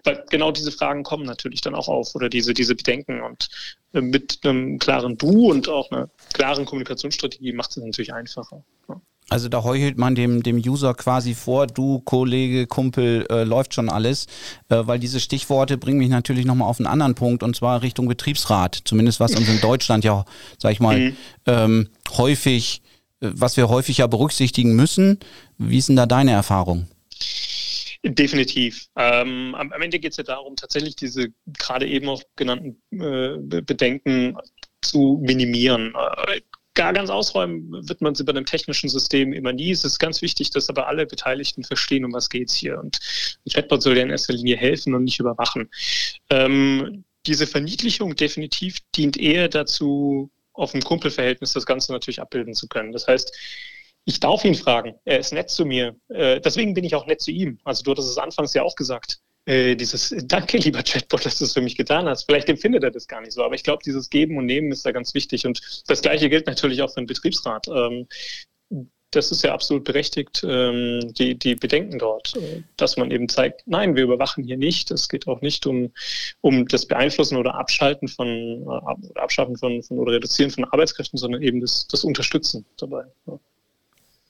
weil 0.03 0.25
genau 0.29 0.51
diese 0.51 0.71
Fragen 0.71 1.03
kommen 1.03 1.25
natürlich 1.25 1.61
dann 1.61 1.75
auch 1.75 1.87
auf 1.87 2.13
oder 2.15 2.29
diese, 2.29 2.53
diese 2.53 2.75
Bedenken. 2.75 3.21
Und 3.21 3.49
äh, 3.93 4.01
mit 4.01 4.39
einem 4.43 4.79
klaren 4.79 5.17
Du 5.17 5.49
und 5.49 5.69
auch 5.69 5.89
einer 5.91 6.09
klaren 6.33 6.65
Kommunikationsstrategie 6.65 7.53
macht 7.53 7.71
es 7.71 7.77
natürlich 7.77 8.13
einfacher. 8.13 8.63
Ja. 8.89 9.01
Also 9.29 9.49
da 9.49 9.63
heuchelt 9.63 9.97
man 9.97 10.15
dem, 10.15 10.43
dem 10.43 10.57
User 10.57 10.93
quasi 10.93 11.33
vor, 11.33 11.67
du 11.67 11.99
Kollege, 11.99 12.67
Kumpel, 12.67 13.25
äh, 13.29 13.43
läuft 13.43 13.73
schon 13.73 13.89
alles, 13.89 14.27
äh, 14.69 14.81
weil 14.81 14.99
diese 14.99 15.19
Stichworte 15.19 15.77
bringen 15.77 15.97
mich 15.97 16.09
natürlich 16.09 16.45
nochmal 16.45 16.69
auf 16.69 16.79
einen 16.79 16.87
anderen 16.87 17.15
Punkt 17.15 17.41
und 17.41 17.55
zwar 17.55 17.81
Richtung 17.81 18.07
Betriebsrat, 18.07 18.81
zumindest 18.83 19.19
was 19.19 19.35
uns 19.35 19.47
in 19.47 19.61
Deutschland 19.61 20.03
ja, 20.03 20.25
sag 20.57 20.73
ich 20.73 20.79
mal, 20.79 20.99
mhm. 20.99 21.17
ähm, 21.45 21.89
häufig, 22.17 22.81
äh, 23.21 23.29
was 23.33 23.57
wir 23.57 23.69
häufig 23.69 23.99
ja 23.99 24.07
berücksichtigen 24.07 24.75
müssen. 24.75 25.19
Wie 25.57 25.77
ist 25.77 25.89
denn 25.89 25.95
da 25.95 26.05
deine 26.05 26.31
Erfahrung? 26.31 26.87
Definitiv. 28.05 28.89
Ähm, 28.97 29.55
am, 29.55 29.71
am, 29.71 29.81
Ende 29.81 29.97
geht 29.97 30.11
es 30.11 30.17
ja 30.17 30.25
darum, 30.25 30.57
tatsächlich 30.57 30.97
diese 30.97 31.27
gerade 31.57 31.87
eben 31.87 32.09
auch 32.09 32.21
genannten 32.35 32.77
äh, 32.91 33.61
Bedenken 33.61 34.37
zu 34.81 35.21
minimieren. 35.23 35.93
Gar 36.75 36.93
ganz 36.93 37.09
ausräumen 37.09 37.87
wird 37.87 38.01
man 38.01 38.15
sie 38.15 38.23
bei 38.23 38.31
einem 38.31 38.45
technischen 38.45 38.89
System 38.89 39.31
immer 39.31 39.53
nie. 39.53 39.71
Es 39.71 39.85
ist 39.85 39.99
ganz 39.99 40.21
wichtig, 40.21 40.49
dass 40.49 40.69
aber 40.69 40.87
alle 40.87 41.05
Beteiligten 41.05 41.63
verstehen, 41.63 42.03
um 42.03 42.13
was 42.13 42.29
geht 42.29 42.49
es 42.49 42.55
hier. 42.55 42.79
Und 42.79 42.99
ein 43.45 43.51
Chatbot 43.51 43.83
soll 43.83 43.97
ja 43.97 44.03
in 44.03 44.09
erster 44.09 44.33
Linie 44.33 44.57
helfen 44.57 44.95
und 44.95 45.03
nicht 45.03 45.19
überwachen. 45.19 45.69
Ähm, 46.29 47.03
diese 47.25 47.47
Verniedlichung 47.47 48.15
definitiv 48.15 48.77
dient 48.95 49.17
eher 49.17 49.49
dazu, 49.49 50.31
auf 50.53 50.73
ein 50.73 50.81
Kumpelverhältnis 50.81 51.53
das 51.53 51.65
Ganze 51.65 51.91
natürlich 51.91 52.21
abbilden 52.21 52.53
zu 52.53 52.67
können. 52.67 52.91
Das 52.91 53.07
heißt, 53.07 53.35
ich 54.05 54.19
darf 54.19 54.43
ihn 54.43 54.55
fragen. 54.55 54.95
Er 55.05 55.19
ist 55.19 55.31
nett 55.31 55.49
zu 55.49 55.65
mir. 55.65 55.95
Äh, 56.09 56.41
deswegen 56.41 56.73
bin 56.73 56.83
ich 56.83 56.95
auch 56.95 57.05
nett 57.05 57.21
zu 57.21 57.31
ihm. 57.31 57.59
Also 57.63 57.83
du 57.83 57.91
hattest 57.91 58.09
es 58.09 58.17
anfangs 58.17 58.53
ja 58.53 58.63
auch 58.63 58.75
gesagt. 58.75 59.19
Äh, 59.45 59.75
dieses 59.75 60.15
Danke, 60.25 60.57
lieber 60.57 60.83
Chatbot, 60.83 61.25
dass 61.25 61.37
du 61.37 61.45
es 61.45 61.53
für 61.53 61.61
mich 61.61 61.75
getan 61.75 62.07
hast. 62.07 62.23
Vielleicht 62.23 62.49
empfindet 62.49 62.83
er 62.83 62.91
das 62.91 63.07
gar 63.07 63.21
nicht 63.21 63.33
so, 63.33 63.43
aber 63.43 63.55
ich 63.55 63.63
glaube, 63.63 63.83
dieses 63.85 64.09
Geben 64.09 64.37
und 64.37 64.45
Nehmen 64.45 64.71
ist 64.71 64.85
da 64.85 64.91
ganz 64.91 65.13
wichtig. 65.13 65.45
Und 65.45 65.61
das 65.87 66.01
Gleiche 66.01 66.29
gilt 66.29 66.47
natürlich 66.47 66.81
auch 66.81 66.89
für 66.89 67.01
den 67.01 67.07
Betriebsrat. 67.07 67.67
Ähm, 67.67 68.07
das 69.15 69.31
ist 69.31 69.43
ja 69.43 69.53
absolut 69.53 69.83
berechtigt, 69.83 70.43
ähm, 70.47 71.13
die, 71.13 71.37
die 71.37 71.55
Bedenken 71.55 71.99
dort, 71.99 72.35
äh, 72.35 72.63
dass 72.77 72.97
man 72.97 73.11
eben 73.11 73.29
zeigt, 73.29 73.61
nein, 73.65 73.95
wir 73.95 74.03
überwachen 74.03 74.43
hier 74.43 74.57
nicht. 74.57 74.91
Es 74.91 75.07
geht 75.07 75.27
auch 75.27 75.41
nicht 75.41 75.65
um, 75.67 75.91
um 76.41 76.67
das 76.67 76.87
Beeinflussen 76.87 77.37
oder 77.37 77.55
Abschalten 77.55 78.07
von, 78.07 78.27
äh, 78.27 79.19
Abschaffen 79.19 79.57
von, 79.57 79.83
von 79.83 79.99
oder 79.99 80.13
Reduzieren 80.13 80.51
von 80.51 80.65
Arbeitskräften, 80.65 81.17
sondern 81.17 81.41
eben 81.41 81.61
das, 81.61 81.87
das 81.87 82.03
Unterstützen 82.03 82.65
dabei. 82.77 83.03
Ja. 83.27 83.39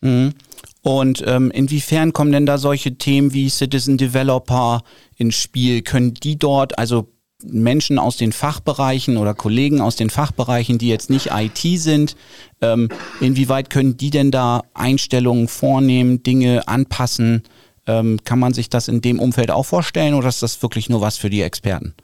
Mhm. 0.01 0.34
Und 0.83 1.23
ähm, 1.25 1.49
inwiefern 1.49 2.11
kommen 2.11 2.33
denn 2.33 2.45
da 2.45 2.57
solche 2.57 2.97
Themen 2.97 3.33
wie 3.33 3.49
Citizen 3.49 3.97
Developer 3.97 4.83
ins 5.15 5.35
Spiel? 5.35 5.81
Können 5.81 6.13
die 6.13 6.37
dort, 6.37 6.77
also 6.77 7.07
Menschen 7.41 7.97
aus 7.99 8.17
den 8.17 8.33
Fachbereichen 8.33 9.17
oder 9.17 9.33
Kollegen 9.33 9.79
aus 9.79 9.95
den 9.95 10.09
Fachbereichen, 10.09 10.77
die 10.77 10.89
jetzt 10.89 11.09
nicht 11.09 11.29
IT 11.31 11.79
sind, 11.79 12.15
ähm, 12.61 12.89
inwieweit 13.21 13.69
können 13.69 13.97
die 13.97 14.09
denn 14.09 14.29
da 14.29 14.63
Einstellungen 14.73 15.47
vornehmen, 15.47 16.21
Dinge 16.21 16.67
anpassen? 16.67 17.43
Ähm, 17.87 18.19
kann 18.23 18.39
man 18.39 18.53
sich 18.53 18.69
das 18.69 18.89
in 18.89 19.01
dem 19.01 19.19
Umfeld 19.19 19.51
auch 19.51 19.65
vorstellen 19.65 20.13
oder 20.13 20.29
ist 20.29 20.43
das 20.43 20.61
wirklich 20.61 20.89
nur 20.89 21.01
was 21.01 21.17
für 21.17 21.29
die 21.29 21.41
Experten? 21.41 21.95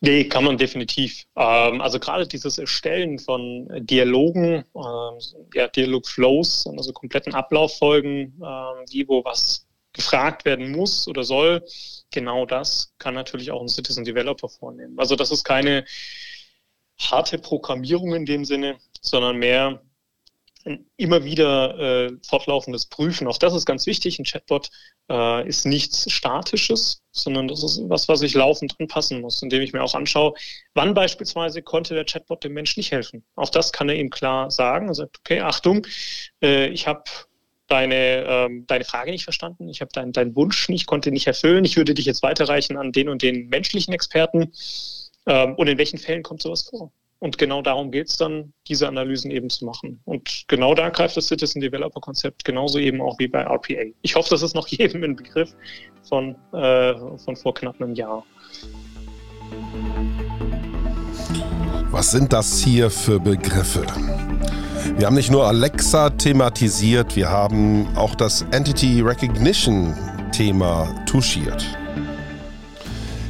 Nee, 0.00 0.24
kann 0.24 0.44
man 0.44 0.58
definitiv. 0.58 1.26
Ähm, 1.36 1.80
also 1.80 1.98
gerade 1.98 2.26
dieses 2.26 2.58
Erstellen 2.58 3.18
von 3.18 3.68
Dialogen, 3.86 4.64
ähm, 4.74 5.18
ja, 5.54 5.68
Dialogflows, 5.68 6.66
also 6.66 6.92
kompletten 6.92 7.34
Ablauffolgen, 7.34 8.40
ähm, 8.40 8.84
wie 8.90 9.08
wo 9.08 9.24
was 9.24 9.66
gefragt 9.94 10.44
werden 10.44 10.70
muss 10.72 11.08
oder 11.08 11.24
soll, 11.24 11.64
genau 12.10 12.44
das 12.44 12.92
kann 12.98 13.14
natürlich 13.14 13.50
auch 13.50 13.62
ein 13.62 13.68
Citizen 13.68 14.04
Developer 14.04 14.48
vornehmen. 14.48 14.98
Also 14.98 15.16
das 15.16 15.30
ist 15.30 15.44
keine 15.44 15.86
harte 17.00 17.38
Programmierung 17.38 18.14
in 18.14 18.26
dem 18.26 18.44
Sinne, 18.44 18.78
sondern 19.00 19.38
mehr 19.38 19.82
ein 20.66 20.86
immer 20.96 21.24
wieder 21.24 21.78
äh, 21.78 22.12
fortlaufendes 22.26 22.86
Prüfen. 22.86 23.26
Auch 23.26 23.38
das 23.38 23.54
ist 23.54 23.66
ganz 23.66 23.86
wichtig. 23.86 24.18
Ein 24.18 24.24
Chatbot 24.24 24.70
äh, 25.08 25.46
ist 25.46 25.66
nichts 25.66 26.10
Statisches, 26.10 27.02
sondern 27.12 27.48
das 27.48 27.62
ist 27.62 27.80
was, 27.88 28.08
was 28.08 28.22
ich 28.22 28.34
laufend 28.34 28.74
anpassen 28.78 29.20
muss, 29.20 29.42
indem 29.42 29.62
ich 29.62 29.72
mir 29.72 29.82
auch 29.82 29.94
anschaue, 29.94 30.34
wann 30.74 30.94
beispielsweise 30.94 31.62
konnte 31.62 31.94
der 31.94 32.04
Chatbot 32.04 32.44
dem 32.44 32.52
Menschen 32.52 32.80
nicht 32.80 32.92
helfen. 32.92 33.24
Auch 33.36 33.50
das 33.50 33.72
kann 33.72 33.88
er 33.88 33.96
ihm 33.96 34.10
klar 34.10 34.50
sagen. 34.50 34.88
Er 34.88 34.94
sagt, 34.94 35.18
okay, 35.20 35.40
Achtung, 35.40 35.86
äh, 36.42 36.68
ich 36.68 36.86
habe 36.86 37.04
deine, 37.68 38.24
ähm, 38.28 38.64
deine 38.66 38.84
Frage 38.84 39.10
nicht 39.10 39.24
verstanden, 39.24 39.68
ich 39.68 39.80
habe 39.80 39.90
deinen 39.92 40.12
dein 40.12 40.34
Wunsch 40.36 40.68
nicht, 40.68 40.86
konnte 40.86 41.10
nicht 41.10 41.26
erfüllen, 41.26 41.64
ich 41.64 41.76
würde 41.76 41.94
dich 41.94 42.06
jetzt 42.06 42.22
weiterreichen 42.22 42.76
an 42.76 42.92
den 42.92 43.08
und 43.08 43.22
den 43.22 43.48
menschlichen 43.48 43.92
Experten. 43.92 44.52
Ähm, 45.26 45.54
und 45.56 45.66
in 45.66 45.78
welchen 45.78 45.98
Fällen 45.98 46.22
kommt 46.22 46.42
sowas 46.42 46.62
vor? 46.62 46.92
Und 47.18 47.38
genau 47.38 47.62
darum 47.62 47.90
geht 47.90 48.08
es 48.08 48.16
dann, 48.16 48.52
diese 48.68 48.86
Analysen 48.86 49.30
eben 49.30 49.48
zu 49.48 49.64
machen. 49.64 50.00
Und 50.04 50.44
genau 50.48 50.74
da 50.74 50.90
greift 50.90 51.16
das 51.16 51.28
Citizen 51.28 51.60
Developer 51.60 52.00
Konzept 52.00 52.44
genauso 52.44 52.78
eben 52.78 53.00
auch 53.00 53.18
wie 53.18 53.26
bei 53.26 53.40
RPA. 53.40 53.90
Ich 54.02 54.14
hoffe, 54.14 54.28
das 54.30 54.42
ist 54.42 54.54
noch 54.54 54.68
jedem 54.68 55.02
ein 55.02 55.16
Begriff 55.16 55.54
von, 56.02 56.36
äh, 56.52 56.94
von 57.18 57.36
vor 57.36 57.54
knapp 57.54 57.80
einem 57.80 57.94
Jahr. 57.94 58.24
Was 61.90 62.10
sind 62.10 62.32
das 62.32 62.62
hier 62.62 62.90
für 62.90 63.18
Begriffe? 63.18 63.86
Wir 64.96 65.06
haben 65.06 65.14
nicht 65.14 65.30
nur 65.30 65.46
Alexa 65.46 66.10
thematisiert, 66.10 67.16
wir 67.16 67.30
haben 67.30 67.88
auch 67.96 68.14
das 68.14 68.42
Entity 68.50 69.00
Recognition 69.00 69.94
Thema 70.32 70.86
touchiert. 71.06 71.64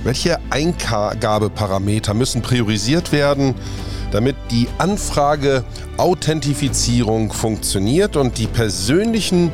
Welche 0.04 0.38
Eingabeparameter 0.50 2.12
müssen 2.14 2.42
priorisiert 2.42 3.12
werden, 3.12 3.54
damit 4.12 4.36
die 4.50 4.68
Anfrage-Authentifizierung 4.78 7.32
funktioniert 7.32 8.16
und 8.16 8.38
die 8.38 8.46
persönlichen 8.46 9.50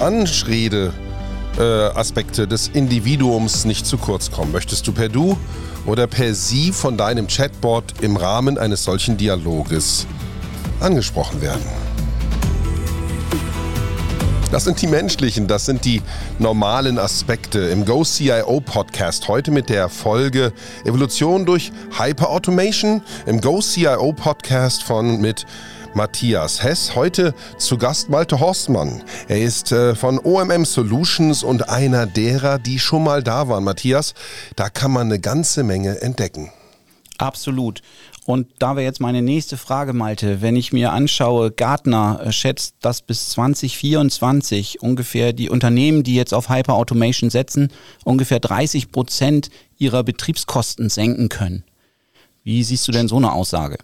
Anrede-Aspekte 0.00 2.46
des 2.46 2.68
Individuums 2.68 3.64
nicht 3.64 3.84
zu 3.86 3.98
kurz 3.98 4.30
kommen? 4.30 4.52
Möchtest 4.52 4.86
du 4.86 4.92
per 4.92 5.08
Du 5.08 5.36
oder 5.84 6.06
per 6.06 6.32
Sie 6.34 6.70
von 6.72 6.96
deinem 6.96 7.26
Chatbot 7.26 7.94
im 8.00 8.16
Rahmen 8.16 8.56
eines 8.58 8.84
solchen 8.84 9.16
Dialoges 9.16 10.06
angesprochen 10.80 11.40
werden? 11.40 11.62
Das 14.52 14.64
sind 14.64 14.82
die 14.82 14.86
menschlichen, 14.86 15.46
das 15.46 15.64
sind 15.64 15.86
die 15.86 16.02
normalen 16.38 16.98
Aspekte 16.98 17.58
im 17.58 17.86
Go 17.86 18.04
CIO 18.04 18.60
Podcast. 18.60 19.26
Heute 19.26 19.50
mit 19.50 19.70
der 19.70 19.88
Folge 19.88 20.52
Evolution 20.84 21.46
durch 21.46 21.72
Hyperautomation 21.98 23.00
im 23.24 23.40
Go 23.40 23.62
CIO 23.62 24.12
Podcast 24.12 24.82
von 24.82 25.22
mit 25.22 25.46
Matthias 25.94 26.62
Hess. 26.62 26.94
Heute 26.94 27.32
zu 27.56 27.78
Gast 27.78 28.10
Malte 28.10 28.40
Horstmann. 28.40 29.02
Er 29.26 29.40
ist 29.40 29.72
äh, 29.72 29.94
von 29.94 30.18
OMM 30.18 30.66
Solutions 30.66 31.42
und 31.42 31.70
einer 31.70 32.04
derer, 32.04 32.58
die 32.58 32.78
schon 32.78 33.04
mal 33.04 33.22
da 33.22 33.48
waren. 33.48 33.64
Matthias, 33.64 34.12
da 34.56 34.68
kann 34.68 34.90
man 34.90 35.06
eine 35.06 35.18
ganze 35.18 35.62
Menge 35.62 36.02
entdecken. 36.02 36.52
Absolut. 37.16 37.80
Und 38.24 38.48
da 38.60 38.76
wäre 38.76 38.84
jetzt 38.84 39.00
meine 39.00 39.20
nächste 39.20 39.56
Frage, 39.56 39.92
Malte. 39.92 40.40
Wenn 40.42 40.54
ich 40.54 40.72
mir 40.72 40.92
anschaue, 40.92 41.50
Gartner 41.50 42.20
äh, 42.24 42.32
schätzt, 42.32 42.76
dass 42.80 43.02
bis 43.02 43.30
2024 43.30 44.80
ungefähr 44.80 45.32
die 45.32 45.50
Unternehmen, 45.50 46.04
die 46.04 46.14
jetzt 46.14 46.32
auf 46.32 46.48
Hyper 46.48 46.74
Automation 46.74 47.30
setzen, 47.30 47.72
ungefähr 48.04 48.38
30 48.38 48.92
Prozent 48.92 49.50
ihrer 49.76 50.04
Betriebskosten 50.04 50.88
senken 50.88 51.28
können. 51.28 51.64
Wie 52.44 52.62
siehst 52.62 52.86
du 52.86 52.92
denn 52.92 53.08
so 53.08 53.16
eine 53.16 53.32
Aussage? 53.32 53.78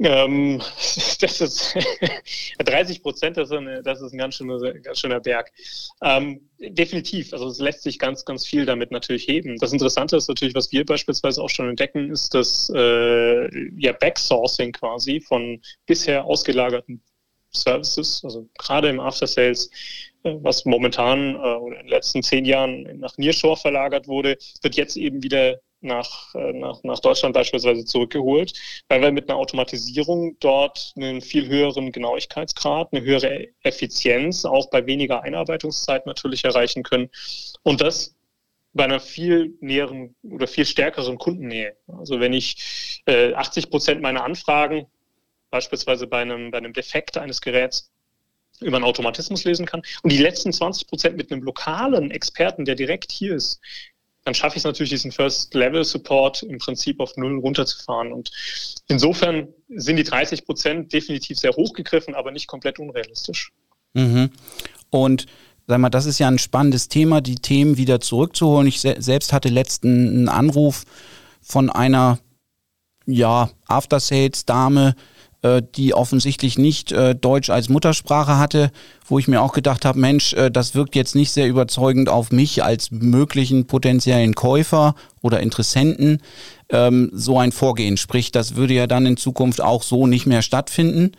Ähm, 0.00 0.58
das 1.20 1.40
ist 1.40 1.76
30 2.58 3.02
Prozent, 3.02 3.36
das, 3.36 3.50
das, 3.82 4.00
ist 4.00 4.12
ein 4.12 4.18
ganz 4.18 4.36
schöner, 4.36 4.72
ganz 4.74 5.00
schöner 5.00 5.20
Berg. 5.20 5.50
Ähm, 6.02 6.48
definitiv, 6.58 7.32
also 7.32 7.48
es 7.48 7.58
lässt 7.58 7.82
sich 7.82 7.98
ganz, 7.98 8.24
ganz 8.24 8.46
viel 8.46 8.64
damit 8.64 8.90
natürlich 8.90 9.26
heben. 9.26 9.56
Das 9.58 9.72
Interessante 9.72 10.16
ist 10.16 10.28
natürlich, 10.28 10.54
was 10.54 10.70
wir 10.72 10.84
beispielsweise 10.84 11.42
auch 11.42 11.50
schon 11.50 11.68
entdecken, 11.68 12.10
ist 12.10 12.34
das 12.34 12.70
äh, 12.74 13.70
ja, 13.78 13.92
Backsourcing 13.92 14.72
quasi 14.72 15.20
von 15.20 15.60
bisher 15.86 16.24
ausgelagerten 16.24 17.02
Services, 17.50 18.22
also 18.24 18.48
gerade 18.58 18.88
im 18.88 19.00
After 19.00 19.26
Sales, 19.26 19.70
äh, 20.22 20.34
was 20.42 20.64
momentan 20.64 21.36
äh, 21.36 21.56
in 21.66 21.74
den 21.74 21.88
letzten 21.88 22.22
zehn 22.22 22.44
Jahren 22.44 23.00
nach 23.00 23.16
Nearshore 23.16 23.56
verlagert 23.56 24.06
wurde, 24.06 24.36
wird 24.62 24.76
jetzt 24.76 24.96
eben 24.96 25.22
wieder 25.22 25.58
nach, 25.80 26.34
äh, 26.34 26.52
nach, 26.52 26.82
nach 26.82 26.98
Deutschland 26.98 27.34
beispielsweise 27.34 27.84
zurückgeholt, 27.84 28.52
weil 28.88 29.00
wir 29.00 29.12
mit 29.12 29.28
einer 29.28 29.38
Automatisierung 29.38 30.36
dort 30.40 30.92
einen 30.96 31.20
viel 31.20 31.48
höheren 31.48 31.92
Genauigkeitsgrad, 31.92 32.92
eine 32.92 33.04
höhere 33.04 33.48
Effizienz 33.62 34.44
auch 34.44 34.70
bei 34.70 34.86
weniger 34.86 35.22
Einarbeitungszeit 35.22 36.06
natürlich 36.06 36.44
erreichen 36.44 36.82
können. 36.82 37.10
Und 37.62 37.80
das 37.80 38.14
bei 38.74 38.84
einer 38.84 39.00
viel 39.00 39.56
näheren 39.60 40.14
oder 40.22 40.46
viel 40.46 40.66
stärkeren 40.66 41.18
Kundennähe. 41.18 41.76
Also 41.86 42.20
wenn 42.20 42.32
ich 42.32 43.02
äh, 43.06 43.32
80 43.32 43.70
Prozent 43.70 44.02
meiner 44.02 44.24
Anfragen 44.24 44.86
beispielsweise 45.50 46.06
bei 46.06 46.22
einem, 46.22 46.50
bei 46.50 46.58
einem 46.58 46.72
Defekt 46.72 47.16
eines 47.16 47.40
Geräts 47.40 47.90
über 48.60 48.76
einen 48.76 48.84
Automatismus 48.84 49.44
lesen 49.44 49.66
kann 49.66 49.82
und 50.02 50.12
die 50.12 50.18
letzten 50.18 50.52
20 50.52 50.88
Prozent 50.88 51.16
mit 51.16 51.30
einem 51.30 51.42
lokalen 51.42 52.10
Experten, 52.10 52.64
der 52.64 52.74
direkt 52.74 53.12
hier 53.12 53.34
ist, 53.36 53.60
dann 54.28 54.34
schaffe 54.34 54.56
ich 54.56 54.60
es 54.60 54.64
natürlich, 54.64 54.90
diesen 54.90 55.10
First-Level-Support 55.10 56.42
im 56.42 56.58
Prinzip 56.58 57.00
auf 57.00 57.16
Null 57.16 57.38
runterzufahren. 57.38 58.12
Und 58.12 58.30
insofern 58.86 59.48
sind 59.70 59.96
die 59.96 60.04
30 60.04 60.44
Prozent 60.44 60.92
definitiv 60.92 61.38
sehr 61.38 61.52
hochgegriffen, 61.52 62.14
aber 62.14 62.30
nicht 62.30 62.46
komplett 62.46 62.78
unrealistisch. 62.78 63.52
Mhm. 63.94 64.28
Und 64.90 65.24
sag 65.66 65.78
mal, 65.78 65.88
das 65.88 66.04
ist 66.04 66.18
ja 66.18 66.28
ein 66.28 66.38
spannendes 66.38 66.88
Thema, 66.88 67.22
die 67.22 67.36
Themen 67.36 67.78
wieder 67.78 68.00
zurückzuholen. 68.00 68.66
Ich 68.66 68.82
se 68.82 68.96
selbst 68.98 69.32
hatte 69.32 69.48
letzten 69.48 70.08
einen 70.08 70.28
Anruf 70.28 70.84
von 71.40 71.70
einer 71.70 72.18
ja, 73.06 73.48
After-Sales-Dame, 73.66 74.94
die 75.76 75.94
offensichtlich 75.94 76.58
nicht 76.58 76.90
äh, 76.92 77.14
Deutsch 77.14 77.50
als 77.50 77.68
Muttersprache 77.68 78.38
hatte, 78.38 78.70
wo 79.06 79.18
ich 79.18 79.28
mir 79.28 79.40
auch 79.40 79.52
gedacht 79.52 79.84
habe, 79.84 79.98
Mensch, 79.98 80.32
äh, 80.32 80.50
das 80.50 80.74
wirkt 80.74 80.96
jetzt 80.96 81.14
nicht 81.14 81.30
sehr 81.30 81.46
überzeugend 81.46 82.08
auf 82.08 82.32
mich 82.32 82.64
als 82.64 82.90
möglichen 82.90 83.66
potenziellen 83.66 84.34
Käufer 84.34 84.94
oder 85.22 85.40
Interessenten. 85.40 86.20
Ähm, 86.70 87.10
so 87.12 87.38
ein 87.38 87.52
Vorgehen, 87.52 87.96
sprich, 87.96 88.32
das 88.32 88.56
würde 88.56 88.74
ja 88.74 88.86
dann 88.86 89.06
in 89.06 89.16
Zukunft 89.16 89.60
auch 89.60 89.82
so 89.82 90.06
nicht 90.06 90.26
mehr 90.26 90.42
stattfinden. 90.42 91.12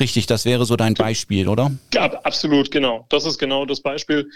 Richtig, 0.00 0.26
das 0.26 0.44
wäre 0.44 0.64
so 0.64 0.76
dein 0.76 0.94
Beispiel, 0.94 1.48
oder? 1.48 1.70
Ja, 1.94 2.04
absolut, 2.24 2.70
genau. 2.70 3.06
Das 3.10 3.24
ist 3.26 3.38
genau 3.38 3.66
das 3.66 3.80
Beispiel 3.80 4.28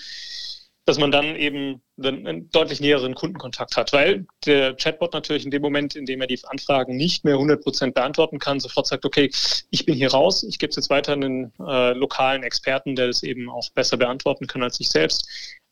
dass 0.87 0.99
man 0.99 1.11
dann 1.11 1.35
eben 1.35 1.83
einen 2.01 2.49
deutlich 2.51 2.81
näheren 2.81 3.17
Kundenkontakt 3.17 3.77
hat, 3.77 3.93
weil 3.93 4.25
der 4.47 4.75
Chatbot 4.77 5.13
natürlich 5.13 5.45
in 5.45 5.51
dem 5.51 5.61
Moment, 5.61 5.97
in 5.97 6.07
dem 6.07 6.21
er 6.21 6.29
die 6.29 6.39
Anfragen 6.45 6.97
nicht 6.97 7.25
mehr 7.25 7.35
100 7.35 7.61
Prozent 7.61 7.95
beantworten 7.95 8.39
kann, 8.39 8.61
sofort 8.61 8.87
sagt, 8.87 9.05
okay, 9.05 9.31
ich 9.71 9.85
bin 9.85 9.97
hier 9.97 10.13
raus, 10.13 10.45
ich 10.45 10.61
gebe 10.61 10.71
es 10.71 10.77
jetzt 10.77 10.89
weiter 10.89 11.15
an 11.15 11.23
den 11.23 11.53
äh, 11.59 11.93
lokalen 11.93 12.45
Experten, 12.45 12.95
der 12.95 13.09
das 13.09 13.25
eben 13.25 13.51
auch 13.51 13.69
besser 13.75 13.97
beantworten 13.97 14.47
kann 14.47 14.63
als 14.63 14.79
ich 14.79 14.89
selbst. 14.89 15.29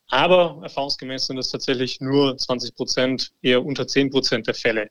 Aber 0.08 0.58
erfahrungsgemäß 0.62 1.26
sind 1.26 1.38
es 1.38 1.50
tatsächlich 1.50 2.00
nur 2.00 2.36
20 2.36 2.74
Prozent, 2.74 3.32
eher 3.40 3.64
unter 3.64 3.86
10 3.86 4.10
Prozent 4.10 4.48
der 4.48 4.54
Fälle. 4.54 4.90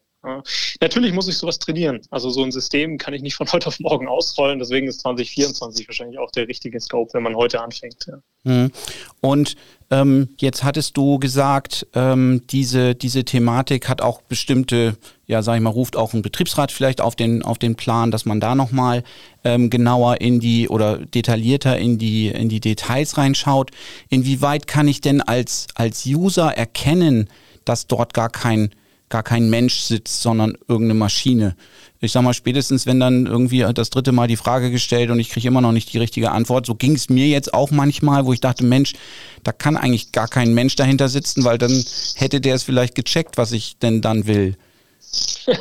Natürlich 0.79 1.13
muss 1.13 1.27
ich 1.27 1.37
sowas 1.37 1.59
trainieren. 1.59 1.99
Also 2.09 2.29
so 2.29 2.43
ein 2.43 2.51
System 2.51 2.97
kann 2.97 3.13
ich 3.13 3.21
nicht 3.21 3.35
von 3.35 3.47
heute 3.51 3.67
auf 3.67 3.79
morgen 3.79 4.07
ausrollen. 4.07 4.59
Deswegen 4.59 4.87
ist 4.87 5.01
2024 5.01 5.87
wahrscheinlich 5.87 6.17
auch 6.19 6.31
der 6.31 6.47
richtige 6.47 6.79
Scope, 6.79 7.13
wenn 7.13 7.23
man 7.23 7.35
heute 7.35 7.61
anfängt. 7.61 8.05
Ja. 8.07 8.17
Mhm. 8.43 8.71
Und 9.21 9.55
ähm, 9.91 10.29
jetzt 10.39 10.63
hattest 10.63 10.97
du 10.97 11.19
gesagt, 11.19 11.87
ähm, 11.93 12.41
diese, 12.49 12.95
diese 12.95 13.25
Thematik 13.25 13.89
hat 13.89 14.01
auch 14.01 14.21
bestimmte, 14.21 14.97
ja, 15.27 15.41
sag 15.41 15.55
ich 15.55 15.61
mal, 15.61 15.69
ruft 15.69 15.95
auch 15.97 16.13
ein 16.13 16.21
Betriebsrat 16.21 16.71
vielleicht 16.71 17.01
auf 17.01 17.15
den, 17.15 17.43
auf 17.43 17.57
den 17.57 17.75
Plan, 17.75 18.09
dass 18.09 18.25
man 18.25 18.39
da 18.39 18.55
nochmal 18.55 19.03
ähm, 19.43 19.69
genauer 19.69 20.21
in 20.21 20.39
die 20.39 20.69
oder 20.69 20.97
detaillierter 20.97 21.77
in 21.77 21.97
die, 21.97 22.27
in 22.29 22.49
die 22.49 22.61
Details 22.61 23.17
reinschaut. 23.17 23.71
Inwieweit 24.09 24.67
kann 24.67 24.87
ich 24.87 25.01
denn 25.01 25.21
als, 25.21 25.67
als 25.75 26.05
User 26.05 26.55
erkennen, 26.55 27.29
dass 27.65 27.87
dort 27.87 28.13
gar 28.13 28.29
kein 28.29 28.71
gar 29.13 29.21
kein 29.21 29.47
Mensch 29.47 29.75
sitzt, 29.75 30.23
sondern 30.23 30.57
irgendeine 30.67 30.95
Maschine. 30.95 31.55
Ich 32.01 32.11
sag 32.11 32.23
mal, 32.23 32.33
spätestens 32.33 32.87
wenn 32.87 32.99
dann 32.99 33.27
irgendwie 33.27 33.63
das 33.75 33.91
dritte 33.91 34.11
Mal 34.11 34.27
die 34.27 34.37
Frage 34.37 34.71
gestellt 34.71 35.11
und 35.11 35.19
ich 35.19 35.29
kriege 35.29 35.47
immer 35.47 35.61
noch 35.61 35.71
nicht 35.71 35.93
die 35.93 35.99
richtige 35.99 36.31
Antwort, 36.31 36.65
so 36.65 36.73
ging 36.73 36.95
es 36.95 37.09
mir 37.09 37.27
jetzt 37.27 37.53
auch 37.53 37.69
manchmal, 37.69 38.25
wo 38.25 38.33
ich 38.33 38.41
dachte, 38.41 38.65
Mensch, 38.65 38.93
da 39.43 39.51
kann 39.51 39.77
eigentlich 39.77 40.13
gar 40.13 40.27
kein 40.27 40.55
Mensch 40.55 40.75
dahinter 40.75 41.09
sitzen, 41.09 41.43
weil 41.43 41.59
dann 41.59 41.85
hätte 42.15 42.41
der 42.41 42.55
es 42.55 42.63
vielleicht 42.63 42.95
gecheckt, 42.95 43.37
was 43.37 43.51
ich 43.51 43.77
denn 43.77 44.01
dann 44.01 44.25
will. 44.25 44.57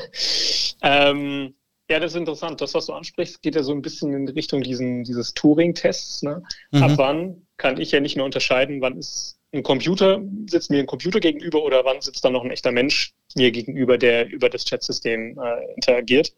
ähm, 0.83 1.53
ja, 1.91 2.01
das 2.01 2.13
ist 2.13 2.19
interessant. 2.19 2.59
Das, 2.63 2.73
was 2.73 2.87
du 2.87 2.95
ansprichst, 2.95 3.43
geht 3.43 3.55
ja 3.55 3.63
so 3.63 3.73
ein 3.73 3.83
bisschen 3.83 4.15
in 4.15 4.29
Richtung 4.31 4.63
diesen, 4.63 5.05
dieses 5.05 5.35
Turing-Tests. 5.35 6.23
Ne? 6.23 6.43
Mhm. 6.71 6.83
Ab 6.83 6.93
wann 6.97 7.47
kann 7.59 7.79
ich 7.79 7.91
ja 7.91 8.01
nicht 8.01 8.17
mehr 8.17 8.25
unterscheiden, 8.25 8.81
wann 8.81 8.97
ist 8.97 9.42
ein 9.53 9.63
Computer, 9.63 10.23
sitzt 10.47 10.71
mir 10.71 10.81
ein 10.81 10.87
Computer 10.87 11.21
gegenüber 11.21 11.63
oder 11.63 11.85
wann 11.85 12.01
sitzt 12.01 12.25
da 12.25 12.31
noch 12.31 12.45
ein 12.45 12.51
echter 12.51 12.73
Mensch 12.73 13.13
mir 13.37 13.51
gegenüber, 13.51 13.99
der 13.99 14.29
über 14.29 14.49
das 14.49 14.65
Chatsystem 14.65 15.39
äh, 15.39 15.75
interagiert. 15.75 16.35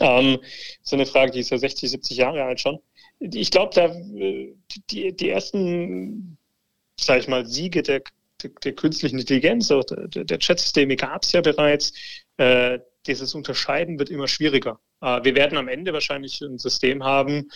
Ähm, 0.00 0.38
so 0.82 0.96
eine 0.96 1.06
Frage, 1.06 1.32
die 1.32 1.40
ist 1.40 1.50
ja 1.50 1.58
60, 1.58 1.90
70 1.90 2.16
Jahre 2.16 2.42
alt 2.42 2.60
schon. 2.60 2.78
Ich 3.20 3.50
glaube, 3.50 3.74
da 3.74 3.88
die, 4.90 5.16
die 5.16 5.30
ersten, 5.30 6.36
sage 7.00 7.20
ich 7.20 7.28
mal, 7.28 7.46
Siege 7.46 7.82
der, 7.82 8.02
der, 8.42 8.50
der 8.62 8.72
künstlichen 8.74 9.18
Intelligenz, 9.18 9.68
der, 9.68 10.06
der 10.24 10.38
Chatsysteme 10.38 10.96
gab 10.96 11.22
es 11.22 11.32
ja 11.32 11.40
bereits. 11.40 11.92
Äh, 12.36 12.80
dieses 13.06 13.34
Unterscheiden 13.34 13.98
wird 13.98 14.10
immer 14.10 14.28
schwieriger. 14.28 14.80
Äh, 15.00 15.24
wir 15.24 15.34
werden 15.34 15.56
am 15.56 15.68
Ende 15.68 15.92
wahrscheinlich 15.92 16.40
ein 16.42 16.58
System 16.58 17.04
haben, 17.04 17.48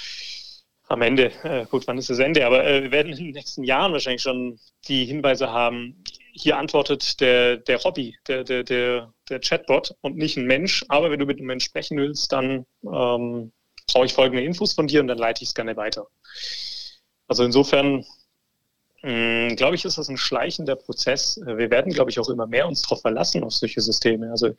am 0.91 1.03
Ende, 1.03 1.31
äh, 1.45 1.67
gut, 1.67 1.87
wann 1.87 1.99
ist 1.99 2.11
das 2.11 2.19
Ende? 2.19 2.45
Aber 2.45 2.67
äh, 2.67 2.83
wir 2.83 2.91
werden 2.91 3.13
in 3.13 3.27
den 3.27 3.31
nächsten 3.35 3.63
Jahren 3.63 3.93
wahrscheinlich 3.93 4.23
schon 4.23 4.59
die 4.89 5.05
Hinweise 5.05 5.51
haben, 5.51 6.03
hier 6.33 6.59
antwortet 6.59 7.21
der, 7.21 7.59
der 7.59 7.83
Hobby, 7.85 8.17
der, 8.27 8.43
der, 8.43 8.65
der, 8.65 9.15
der 9.29 9.41
Chatbot 9.41 9.95
und 10.01 10.17
nicht 10.17 10.37
ein 10.37 10.47
Mensch. 10.47 10.85
Aber 10.89 11.11
wenn 11.11 11.21
du 11.21 11.27
mit 11.27 11.39
einem 11.39 11.47
Mensch 11.47 11.65
sprechen 11.65 11.97
willst, 11.97 12.33
dann 12.33 12.67
ähm, 12.83 13.53
brauche 13.87 14.07
ich 14.07 14.13
folgende 14.13 14.43
Infos 14.43 14.73
von 14.73 14.89
dir 14.89 15.01
und 15.01 15.07
dann 15.07 15.19
leite 15.19 15.45
ich 15.45 15.51
es 15.51 15.55
gerne 15.55 15.77
weiter. 15.77 16.09
Also 17.29 17.45
insofern 17.45 18.05
hm, 19.03 19.57
glaube 19.57 19.77
ich, 19.77 19.85
ist 19.85 19.97
das 19.97 20.09
ein 20.09 20.19
schleichender 20.19 20.77
Prozess. 20.77 21.41
Wir 21.45 21.71
werden, 21.71 21.93
glaube 21.93 22.11
ich, 22.11 22.21
auch 22.21 22.29
immer 22.29 22.47
mehr 22.47 22.67
uns 22.67 22.83
darauf 22.83 23.01
verlassen, 23.01 23.43
auf 23.43 23.55
solche 23.55 23.81
Systeme. 23.81 24.31
Also 24.31 24.51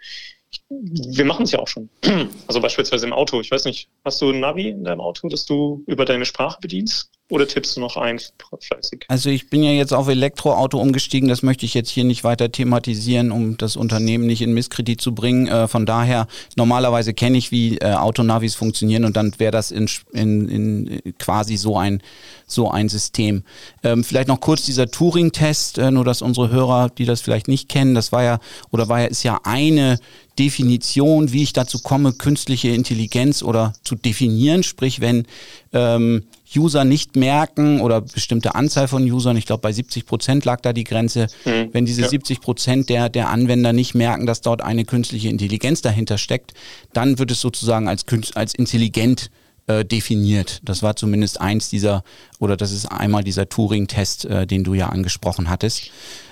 wir 0.69 1.25
machen 1.25 1.43
es 1.43 1.51
ja 1.51 1.60
auch 1.60 1.67
schon. 1.67 1.89
Also 2.47 2.60
beispielsweise 2.60 3.06
im 3.06 3.13
Auto. 3.13 3.39
Ich 3.39 3.51
weiß 3.51 3.65
nicht, 3.65 3.89
hast 4.04 4.21
du 4.21 4.32
ein 4.32 4.39
Navi 4.39 4.69
in 4.69 4.84
deinem 4.84 4.99
Auto, 4.99 5.30
das 5.30 5.45
du 5.45 5.84
über 5.86 6.06
deine 6.06 6.25
Sprache 6.25 6.60
bedienst? 6.60 7.12
Oder 7.32 7.48
tippst 7.48 7.78
du 7.78 7.80
noch 7.80 7.96
ein 7.96 8.20
fleißig? 8.60 9.06
Also 9.08 9.30
ich 9.30 9.50
bin 9.50 9.63
ja 9.63 9.72
jetzt 9.72 9.94
auf 9.94 10.10
Elektroauto 10.10 10.78
umgestiegen, 10.78 11.30
das 11.30 11.44
möchte 11.44 11.65
ich 11.65 11.74
jetzt 11.74 11.89
hier 11.89 12.04
nicht 12.04 12.26
weiter 12.26 12.52
thematisieren, 12.52 13.32
um 13.32 13.56
das 13.56 13.78
Unternehmen 13.78 14.28
nicht 14.28 14.41
in 14.41 14.54
Misskredit 14.54 15.00
zu 15.00 15.15
bringen. 15.15 15.48
Äh, 15.48 15.70
von 15.70 15.86
daher, 15.86 16.28
normalerweise 16.58 17.13
kenne 17.13 17.38
ich, 17.38 17.52
wie 17.52 17.78
äh, 17.78 17.94
Autonavis 17.94 18.56
funktionieren 18.56 19.06
und 19.06 19.15
dann 19.15 19.34
wäre 19.38 19.52
das 19.54 19.72
in, 19.72 19.89
in, 20.12 20.50
in 20.50 21.13
quasi 21.20 21.56
so 21.56 21.78
ein, 21.78 22.04
so 22.48 22.70
ein 22.70 22.89
System. 22.89 23.44
Ähm, 23.82 24.04
vielleicht 24.04 24.28
noch 24.28 24.41
kurz 24.41 24.63
dieser 24.65 24.91
Turing-Test, 24.91 25.78
äh, 25.78 25.89
nur 25.89 26.04
dass 26.04 26.22
unsere 26.22 26.50
Hörer, 26.50 26.89
die 26.89 27.06
das 27.06 27.22
vielleicht 27.22 27.48
nicht 27.48 27.70
kennen, 27.70 27.96
das 27.96 28.12
war 28.12 28.24
ja, 28.24 28.39
oder 28.72 28.89
war 28.89 29.00
ja, 29.00 29.08
ist 29.08 29.24
ja 29.24 29.39
eine 29.46 30.00
Definition, 30.38 31.32
wie 31.32 31.44
ich 31.44 31.54
dazu 31.54 31.80
komme, 31.80 32.12
künstliche 32.12 32.70
Intelligenz 32.70 33.41
oder 33.41 33.74
zu 33.84 33.96
definieren. 33.96 34.63
Sprich, 34.63 35.00
wenn 35.00 35.28
ähm, 35.72 36.24
User 36.56 36.84
nicht 36.84 37.16
merken 37.16 37.82
oder 37.82 38.02
bestimmte 38.02 38.56
Anzahl 38.56 38.88
von 38.88 39.04
Usern, 39.04 39.38
ich 39.38 39.46
glaube 39.46 39.62
bei 39.62 39.72
70 39.72 40.06
Prozent 40.06 40.46
lag 40.46 40.62
da 40.62 40.74
die 40.74 40.84
Grenze, 40.84 41.28
mhm. 41.46 41.70
wenn 41.72 41.86
diese 41.86 42.02
ja. 42.02 42.10
70 42.10 42.42
Prozent 42.42 42.90
der, 42.90 43.10
der 43.10 43.30
Anwender 43.30 43.74
nicht 43.74 43.96
merken, 43.96 44.26
dass 44.26 44.42
dort 44.42 44.62
eine 44.62 44.86
künstliche 44.86 45.30
Intelligenz 45.30 45.82
dahinter 45.82 46.18
steckt, 46.18 46.54
dann 46.94 47.20
wird 47.20 47.32
es 47.32 47.42
sozusagen 47.42 47.88
als, 47.88 48.06
als 48.36 48.54
intelligent 48.54 49.30
äh, 49.68 49.86
definiert. 49.86 50.60
Das 50.64 50.84
war 50.84 50.96
zumindest 50.96 51.40
eins 51.40 51.70
dieser, 51.70 52.04
oder 52.40 52.58
das 52.58 52.72
ist 52.72 52.86
einmal 52.88 53.24
dieser 53.24 53.48
Turing-Test, 53.48 54.26
äh, 54.26 54.48
den 54.48 54.64
du 54.64 54.74
ja 54.74 54.90
angesprochen 54.90 55.50
hattest. 55.50 55.92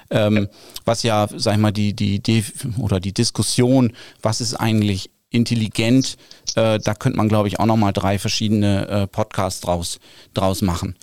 Ähm, 0.09 0.47
was 0.85 1.03
ja, 1.03 1.27
sag 1.35 1.53
ich 1.53 1.59
mal, 1.59 1.71
die, 1.71 1.93
die 1.93 2.15
Idee 2.15 2.43
oder 2.79 2.99
die 2.99 3.13
Diskussion, 3.13 3.93
was 4.21 4.41
ist 4.41 4.55
eigentlich 4.55 5.11
intelligent, 5.31 6.17
äh, 6.55 6.79
da 6.79 6.93
könnte 6.93 7.17
man, 7.17 7.29
glaube 7.29 7.47
ich, 7.47 7.59
auch 7.59 7.65
nochmal 7.65 7.93
drei 7.93 8.17
verschiedene 8.19 8.87
äh, 8.87 9.07
Podcasts 9.07 9.61
draus, 9.61 9.99
draus 10.33 10.61
machen. 10.61 10.95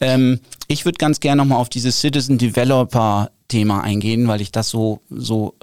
Ähm, 0.00 0.40
ich 0.68 0.84
würde 0.84 0.98
ganz 0.98 1.20
gerne 1.20 1.42
nochmal 1.42 1.58
auf 1.58 1.68
dieses 1.68 2.00
Citizen 2.00 2.38
Developer 2.38 3.30
Thema 3.48 3.82
eingehen, 3.82 4.28
weil 4.28 4.40
ich 4.40 4.50
das 4.50 4.70
so, 4.70 5.00
so 5.08 5.54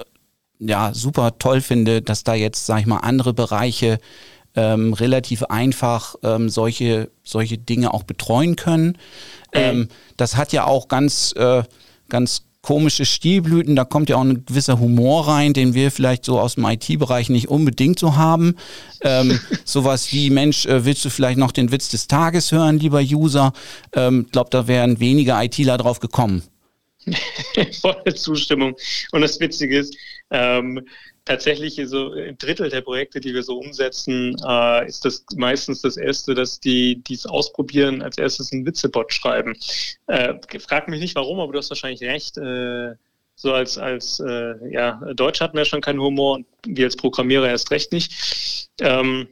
ja, 0.58 0.94
super 0.94 1.38
toll 1.38 1.60
finde, 1.60 2.02
dass 2.02 2.24
da 2.24 2.34
jetzt, 2.34 2.66
sag 2.66 2.80
ich 2.80 2.86
mal, 2.86 2.98
andere 2.98 3.34
Bereiche 3.34 3.98
ähm, 4.56 4.92
relativ 4.92 5.42
einfach 5.44 6.14
ähm, 6.22 6.48
solche, 6.48 7.10
solche 7.24 7.58
Dinge 7.58 7.92
auch 7.92 8.04
betreuen 8.04 8.56
können. 8.56 8.96
Ähm, 9.52 9.88
das 10.16 10.36
hat 10.36 10.52
ja 10.52 10.64
auch 10.64 10.88
ganz, 10.88 11.32
äh, 11.36 11.64
ganz 12.08 12.44
komische 12.64 13.04
Stilblüten, 13.04 13.76
da 13.76 13.84
kommt 13.84 14.08
ja 14.08 14.16
auch 14.16 14.22
ein 14.22 14.46
gewisser 14.46 14.80
Humor 14.80 15.28
rein, 15.28 15.52
den 15.52 15.74
wir 15.74 15.90
vielleicht 15.90 16.24
so 16.24 16.40
aus 16.40 16.54
dem 16.54 16.64
IT-Bereich 16.64 17.28
nicht 17.28 17.48
unbedingt 17.48 17.98
so 17.98 18.16
haben. 18.16 18.56
Ähm, 19.02 19.38
sowas 19.64 20.10
wie, 20.12 20.30
Mensch, 20.30 20.64
äh, 20.64 20.86
willst 20.86 21.04
du 21.04 21.10
vielleicht 21.10 21.38
noch 21.38 21.52
den 21.52 21.70
Witz 21.70 21.90
des 21.90 22.08
Tages 22.08 22.52
hören, 22.52 22.78
lieber 22.78 23.00
User? 23.00 23.52
Ich 23.92 24.00
ähm, 24.00 24.26
glaube, 24.32 24.48
da 24.50 24.66
wären 24.66 24.98
wenige 24.98 25.32
ITler 25.32 25.76
drauf 25.76 26.00
gekommen. 26.00 26.42
Volle 27.82 28.14
Zustimmung. 28.14 28.74
Und 29.12 29.20
das 29.20 29.38
Witzige 29.40 29.80
ist, 29.80 29.94
ähm, 30.30 30.80
tatsächlich 31.24 31.80
so 31.84 32.12
ein 32.12 32.36
Drittel 32.38 32.70
der 32.70 32.82
Projekte, 32.82 33.20
die 33.20 33.34
wir 33.34 33.42
so 33.42 33.58
umsetzen, 33.58 34.36
äh, 34.46 34.86
ist 34.86 35.04
das 35.04 35.24
meistens 35.36 35.82
das 35.82 35.96
erste, 35.96 36.34
dass 36.34 36.60
die 36.60 37.02
dies 37.02 37.26
ausprobieren, 37.26 38.02
als 38.02 38.18
erstes 38.18 38.52
einen 38.52 38.66
Witzebot 38.66 39.12
schreiben. 39.12 39.56
Äh, 40.06 40.34
frag 40.58 40.88
mich 40.88 41.00
nicht 41.00 41.14
warum, 41.16 41.40
aber 41.40 41.52
du 41.52 41.58
hast 41.58 41.70
wahrscheinlich 41.70 42.02
recht. 42.02 42.36
Äh, 42.38 42.94
So 43.36 43.52
als, 43.52 43.78
als 43.78 44.20
äh, 44.20 44.54
ja, 44.70 45.00
Deutsche 45.12 45.42
hatten 45.42 45.56
wir 45.56 45.64
schon 45.64 45.80
keinen 45.80 46.00
Humor 46.00 46.36
und 46.36 46.46
wir 46.66 46.86
als 46.86 46.94
Programmierer 46.94 47.48
erst 47.48 47.72
recht 47.72 47.90
nicht. 47.92 48.70
Ähm, 48.80 49.26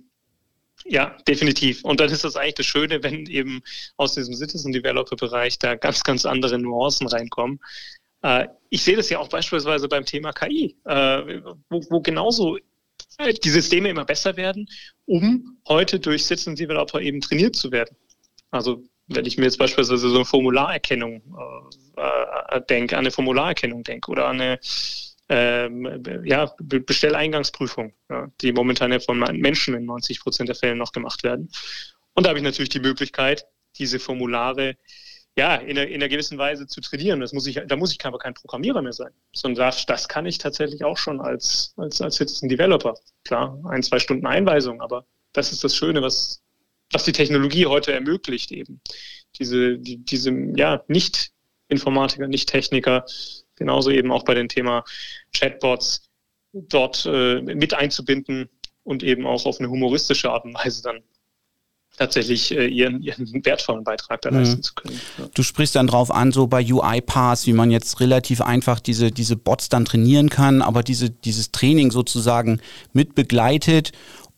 ja, 0.85 1.17
definitiv. 1.29 1.85
Und 1.85 2.01
dann 2.01 2.11
ist 2.11 2.25
das 2.25 2.35
eigentlich 2.35 2.57
das 2.57 2.67
Schöne, 2.67 3.01
wenn 3.05 3.27
eben 3.27 3.63
aus 3.97 4.15
diesem 4.15 4.35
Citizen 4.35 4.73
Developer 4.73 5.15
Bereich 5.15 5.57
da 5.61 5.77
ganz, 5.77 6.03
ganz 6.03 6.27
andere 6.27 6.59
Nuancen 6.59 7.07
reinkommen. 7.07 7.61
Äh, 8.23 8.49
ich 8.71 8.83
sehe 8.83 8.97
das 8.97 9.11
ja 9.11 9.19
auch 9.19 9.29
beispielsweise 9.29 9.89
beim 9.89 10.05
Thema 10.05 10.33
KI, 10.33 10.77
äh, 10.85 11.41
wo, 11.69 11.83
wo 11.91 12.01
genauso 12.01 12.57
äh, 13.19 13.35
die 13.35 13.51
Systeme 13.51 13.89
immer 13.89 14.05
besser 14.05 14.37
werden, 14.37 14.69
um 15.07 15.59
heute 15.69 16.01
durch 16.01 16.25
Citizen 16.25 16.57
Developer 16.57 17.01
eben 17.01 17.21
trainiert 17.21 17.57
zu 17.57 17.71
werden. 17.71 17.97
Also 18.51 18.83
wenn 19.09 19.27
ich 19.27 19.37
mir 19.37 19.45
jetzt 19.45 19.59
beispielsweise 19.59 20.09
so 20.09 20.15
eine 20.15 20.25
Formularerkennung 20.25 21.23
äh, 21.97 22.57
äh, 22.57 22.61
denke, 22.69 22.97
an 22.97 23.01
eine 23.01 23.11
Formularerkennung 23.11 23.83
denke 23.83 24.11
oder 24.11 24.27
an 24.27 24.41
eine 24.41 24.61
ähm, 25.29 26.03
ja, 26.25 26.53
Bestelleingangsprüfung, 26.61 27.93
ja, 28.11 28.29
die 28.41 28.53
momentan 28.53 28.93
ja 28.93 29.01
von 29.01 29.19
Menschen 29.19 29.75
in 29.75 29.85
90 29.85 30.21
Prozent 30.21 30.49
der 30.49 30.57
Fälle 30.57 30.77
noch 30.77 30.93
gemacht 30.93 31.23
werden. 31.23 31.51
Und 32.15 32.25
da 32.25 32.31
habe 32.31 32.39
ich 32.39 32.45
natürlich 32.45 32.69
die 32.69 32.81
Möglichkeit, 32.81 33.47
diese 33.79 33.99
Formulare 33.99 34.77
ja, 35.37 35.57
in, 35.57 35.79
einer, 35.79 35.89
in 35.89 35.95
einer 35.95 36.09
gewissen 36.09 36.39
Weise 36.39 36.67
zu 36.67 36.81
trainieren. 36.81 37.21
Das 37.21 37.33
muss 37.33 37.47
ich, 37.47 37.61
da 37.67 37.77
muss 37.77 37.93
ich 37.93 38.05
aber 38.05 38.19
kein 38.19 38.35
Programmierer 38.35 38.83
mehr 38.83 38.93
sein, 38.93 39.13
sondern 39.33 39.67
das, 39.67 39.87
das 39.87 40.09
kann 40.09 40.27
ich 40.27 40.39
tatsächlich 40.39 40.85
auch 40.85 40.99
schon 40.99 41.21
als, 41.21 41.75
als, 41.77 42.01
als 42.01 42.17
Citizen 42.17 42.49
Developer. 42.49 42.95
Klar, 43.25 43.59
ein, 43.65 43.83
zwei 43.83 43.99
Stunden 43.99 44.27
Einweisung, 44.27 44.81
aber 44.83 45.07
das 45.33 45.53
ist 45.53 45.65
das 45.65 45.75
Schöne, 45.75 46.03
was, 46.03 46.43
was 46.93 47.05
die 47.05 47.13
Technologie 47.13 47.67
heute 47.67 47.93
ermöglicht 47.93 48.53
eben. 48.53 48.81
Diese, 49.39 49.79
die, 49.79 50.05
diese, 50.05 50.31
ja, 50.57 50.85
Nicht-Informatiker, 50.89 52.29
Nicht-Techniker, 52.29 53.07
genauso 53.57 53.91
eben 53.91 54.13
auch 54.13 54.25
bei 54.25 54.35
dem 54.35 54.49
Thema 54.49 54.85
Chatbots 55.35 56.11
dort 56.53 57.07
äh, 57.07 57.41
mit 57.41 57.73
einzubinden 57.73 58.51
und 58.85 59.03
eben 59.03 59.27
auch 59.27 59.47
auf 59.47 59.59
eine 59.59 59.71
humoristische 59.71 60.31
Art 60.31 60.45
und 60.45 60.55
Weise 60.55 60.83
dann 60.83 61.03
tatsächlich 61.97 62.57
äh, 62.57 62.67
ihren, 62.67 63.03
ihren 63.03 63.45
wertvollen 63.45 63.85
Beitrag 63.85 64.23
da 64.23 64.31
mhm. 64.31 64.39
leisten 64.39 64.63
zu 64.63 64.75
können. 64.75 65.01
Ja. 65.19 65.25
Du 65.35 65.43
sprichst 65.43 65.75
dann 65.77 65.87
drauf 65.87 66.11
an, 66.11 66.33
so 66.33 66.47
bei 66.47 66.65
UiPath, 66.65 67.47
wie 67.47 67.53
man 67.53 67.71
jetzt 67.71 68.01
relativ 68.01 68.41
einfach 68.41 68.81
diese, 68.81 69.11
diese 69.11 69.37
Bots 69.37 69.69
dann 69.69 69.85
trainieren 69.85 70.31
kann, 70.31 70.63
aber 70.63 70.83
diese, 70.83 71.11
dieses 71.11 71.53
Training 71.53 71.91
sozusagen 71.91 72.61
mit 72.93 73.15
begleitet 73.15 73.93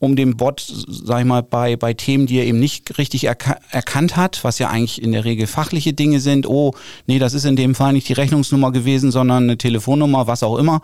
um 0.05 0.17
dem 0.17 0.37
Bot, 0.37 0.64
sag 0.87 1.21
ich 1.21 1.25
mal, 1.25 1.43
bei, 1.43 1.77
bei 1.77 1.95
Themen, 1.95 2.27
die 2.27 2.38
er 2.38 2.45
eben 2.45 2.61
nicht 2.61 2.99
richtig 2.99 3.25
erka 3.25 3.57
erkannt 3.71 4.17
hat, 4.17 4.45
was 4.45 4.59
ja 4.59 4.69
eigentlich 4.69 5.03
in 5.03 5.12
der 5.12 5.25
Regel 5.25 5.47
fachliche 5.47 5.93
Dinge 5.93 6.21
sind, 6.21 6.47
oh, 6.47 6.75
nee, 7.07 7.19
das 7.19 7.35
ist 7.35 7.45
in 7.45 7.57
dem 7.57 7.75
Fall 7.75 7.93
nicht 7.93 8.09
die 8.09 8.12
Rechnungsnummer 8.12 8.73
gewesen, 8.73 9.11
sondern 9.11 9.45
eine 9.45 9.59
Telefonnummer, 9.59 10.27
was 10.27 10.43
auch 10.43 10.57
immer. 10.57 10.81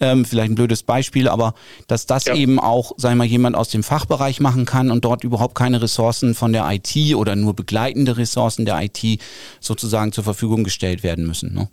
Ähm, 0.00 0.24
vielleicht 0.24 0.52
ein 0.52 0.54
blödes 0.54 0.82
Beispiel, 0.82 1.28
aber 1.28 1.54
dass 1.86 2.06
das 2.06 2.26
ja. 2.26 2.34
eben 2.34 2.58
auch, 2.58 2.92
sag 2.96 3.12
ich 3.12 3.18
mal, 3.18 3.24
jemand 3.24 3.56
aus 3.56 3.68
dem 3.68 3.82
Fachbereich 3.82 4.40
machen 4.40 4.64
kann 4.64 4.90
und 4.90 5.04
dort 5.04 5.24
überhaupt 5.24 5.54
keine 5.54 5.82
Ressourcen 5.82 6.34
von 6.34 6.52
der 6.52 6.70
IT 6.70 7.14
oder 7.14 7.36
nur 7.36 7.54
begleitende 7.54 8.16
Ressourcen 8.16 8.64
der 8.64 8.80
IT 8.82 9.20
sozusagen 9.60 10.12
zur 10.12 10.24
Verfügung 10.24 10.64
gestellt 10.64 11.02
werden 11.02 11.26
müssen. 11.26 11.54
Ne? 11.54 11.68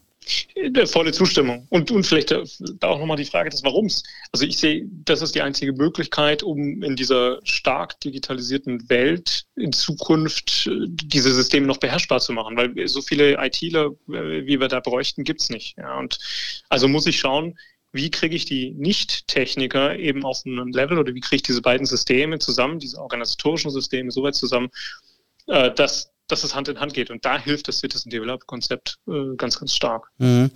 Volle 0.85 1.11
Zustimmung. 1.11 1.67
Und, 1.69 1.91
und 1.91 2.05
vielleicht 2.05 2.31
da 2.31 2.87
auch 2.87 2.99
nochmal 2.99 3.17
die 3.17 3.25
Frage 3.25 3.49
des 3.49 3.63
Warums. 3.63 4.03
Also 4.31 4.45
ich 4.45 4.57
sehe, 4.57 4.85
das 5.05 5.21
ist 5.21 5.35
die 5.35 5.41
einzige 5.41 5.73
Möglichkeit, 5.73 6.43
um 6.43 6.83
in 6.83 6.95
dieser 6.95 7.39
stark 7.43 7.99
digitalisierten 8.01 8.89
Welt 8.89 9.45
in 9.55 9.71
Zukunft 9.71 10.67
äh, 10.67 10.87
diese 10.87 11.33
Systeme 11.33 11.67
noch 11.67 11.77
beherrschbar 11.77 12.19
zu 12.19 12.33
machen, 12.33 12.57
weil 12.57 12.87
so 12.87 13.01
viele 13.01 13.37
ITler, 13.43 13.91
äh, 14.09 14.45
wie 14.45 14.59
wir 14.59 14.67
da 14.67 14.79
bräuchten, 14.79 15.23
gibt's 15.23 15.49
nicht. 15.49 15.77
Ja, 15.77 15.97
und 15.97 16.19
also 16.69 16.87
muss 16.87 17.07
ich 17.07 17.19
schauen, 17.19 17.57
wie 17.93 18.11
kriege 18.11 18.35
ich 18.35 18.45
die 18.45 18.71
Nicht-Techniker 18.71 19.97
eben 19.97 20.25
auf 20.25 20.45
ein 20.45 20.71
Level 20.71 20.99
oder 20.99 21.13
wie 21.13 21.21
kriege 21.21 21.37
ich 21.37 21.43
diese 21.43 21.61
beiden 21.61 21.85
Systeme 21.85 22.39
zusammen, 22.39 22.79
diese 22.79 22.99
organisatorischen 22.99 23.71
Systeme 23.71 24.11
so 24.11 24.23
weit 24.23 24.35
zusammen, 24.35 24.69
äh, 25.47 25.71
dass 25.73 26.11
dass 26.27 26.43
es 26.43 26.55
Hand 26.55 26.67
in 26.67 26.79
Hand 26.79 26.93
geht. 26.93 27.09
Und 27.09 27.25
da 27.25 27.39
hilft 27.39 27.67
das 27.67 27.79
Citizen 27.79 28.09
Develop 28.09 28.45
Konzept 28.47 28.99
äh, 29.07 29.35
ganz, 29.35 29.59
ganz 29.59 29.75
stark. 29.75 30.09
Mhm. 30.17 30.51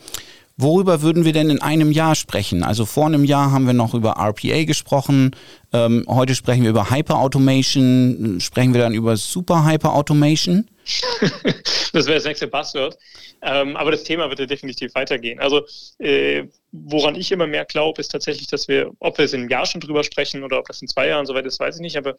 Worüber 0.58 1.02
würden 1.02 1.26
wir 1.26 1.34
denn 1.34 1.50
in 1.50 1.62
einem 1.62 1.92
Jahr 1.92 2.14
sprechen? 2.14 2.64
Also 2.64 2.86
vor 2.86 3.08
einem 3.08 3.24
Jahr 3.24 3.52
haben 3.52 3.66
wir 3.66 3.74
noch 3.74 3.96
über 3.96 4.18
RPA 4.18 4.64
gesprochen. 4.66 5.36
Ähm, 5.74 6.06
heute 6.08 6.36
sprechen 6.36 6.64
wir 6.64 6.70
über 6.70 6.92
Hyper 6.92 7.18
Automation. 7.18 8.38
Sprechen 8.40 8.74
wir 8.74 8.82
dann 8.82 8.94
über 8.94 9.18
Super 9.18 9.66
Hyper 9.66 9.96
Automation? 9.96 10.70
das 11.94 12.06
wäre 12.06 12.16
das 12.16 12.26
nächste 12.26 12.48
Buzzword. 12.48 12.98
Ähm, 13.42 13.76
aber 13.76 13.90
das 13.92 14.04
Thema 14.04 14.30
wird 14.30 14.40
ja 14.40 14.46
definitiv 14.46 14.94
weitergehen. 14.94 15.40
Also 15.40 15.66
äh, 15.98 16.44
woran 16.72 17.16
ich 17.16 17.32
immer 17.32 17.48
mehr 17.48 17.66
glaube, 17.66 18.00
ist 18.00 18.12
tatsächlich, 18.12 18.48
dass 18.48 18.68
wir, 18.68 18.92
ob 19.00 19.18
wir 19.18 19.26
es 19.26 19.34
in 19.34 19.42
einem 19.42 19.50
Jahr 19.50 19.66
schon 19.66 19.82
drüber 19.82 20.04
sprechen 20.04 20.44
oder 20.44 20.60
ob 20.60 20.68
das 20.68 20.82
in 20.82 20.88
zwei 20.88 21.08
Jahren 21.08 21.26
soweit 21.26 21.46
ist, 21.46 21.60
weiß 21.60 21.76
ich 21.76 21.82
nicht. 21.82 21.98
Aber 21.98 22.16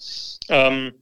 ähm, 0.48 0.94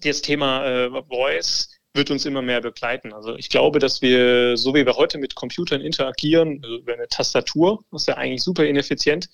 das 0.00 0.22
Thema 0.22 0.64
äh, 0.64 0.90
Voice 1.08 1.68
wird 1.94 2.10
uns 2.10 2.24
immer 2.24 2.42
mehr 2.42 2.60
begleiten. 2.60 3.12
Also 3.12 3.36
ich 3.36 3.50
glaube, 3.50 3.78
dass 3.78 4.00
wir, 4.00 4.56
so 4.56 4.74
wie 4.74 4.86
wir 4.86 4.96
heute 4.96 5.18
mit 5.18 5.34
Computern 5.34 5.80
interagieren, 5.80 6.60
also 6.62 6.78
über 6.78 6.94
eine 6.94 7.08
Tastatur, 7.08 7.84
das 7.90 8.02
ist 8.02 8.08
ja 8.08 8.16
eigentlich 8.16 8.42
super 8.42 8.64
ineffizient, 8.64 9.28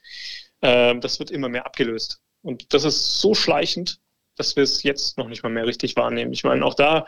äh, 0.60 0.98
das 0.98 1.18
wird 1.18 1.30
immer 1.30 1.48
mehr 1.48 1.66
abgelöst. 1.66 2.20
Und 2.42 2.72
das 2.74 2.84
ist 2.84 3.20
so 3.20 3.34
schleichend, 3.34 4.00
dass 4.36 4.56
wir 4.56 4.62
es 4.62 4.82
jetzt 4.82 5.18
noch 5.18 5.28
nicht 5.28 5.42
mal 5.42 5.50
mehr 5.50 5.66
richtig 5.66 5.96
wahrnehmen. 5.96 6.32
Ich 6.32 6.44
meine, 6.44 6.64
auch 6.64 6.74
da, 6.74 7.06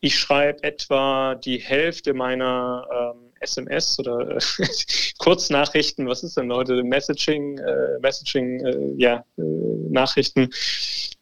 ich 0.00 0.18
schreibe 0.18 0.62
etwa 0.62 1.34
die 1.34 1.58
Hälfte 1.58 2.14
meiner 2.14 2.86
ähm, 3.14 3.32
SMS 3.40 3.98
oder 3.98 4.36
äh, 4.36 4.40
Kurznachrichten, 5.18 6.08
was 6.08 6.22
ist 6.22 6.36
denn 6.36 6.52
heute, 6.52 6.82
Messaging, 6.82 7.58
äh, 7.58 7.98
Messaging, 8.00 8.64
äh, 8.64 8.94
ja, 8.96 9.24
äh, 9.36 9.42
Nachrichten, 9.90 10.50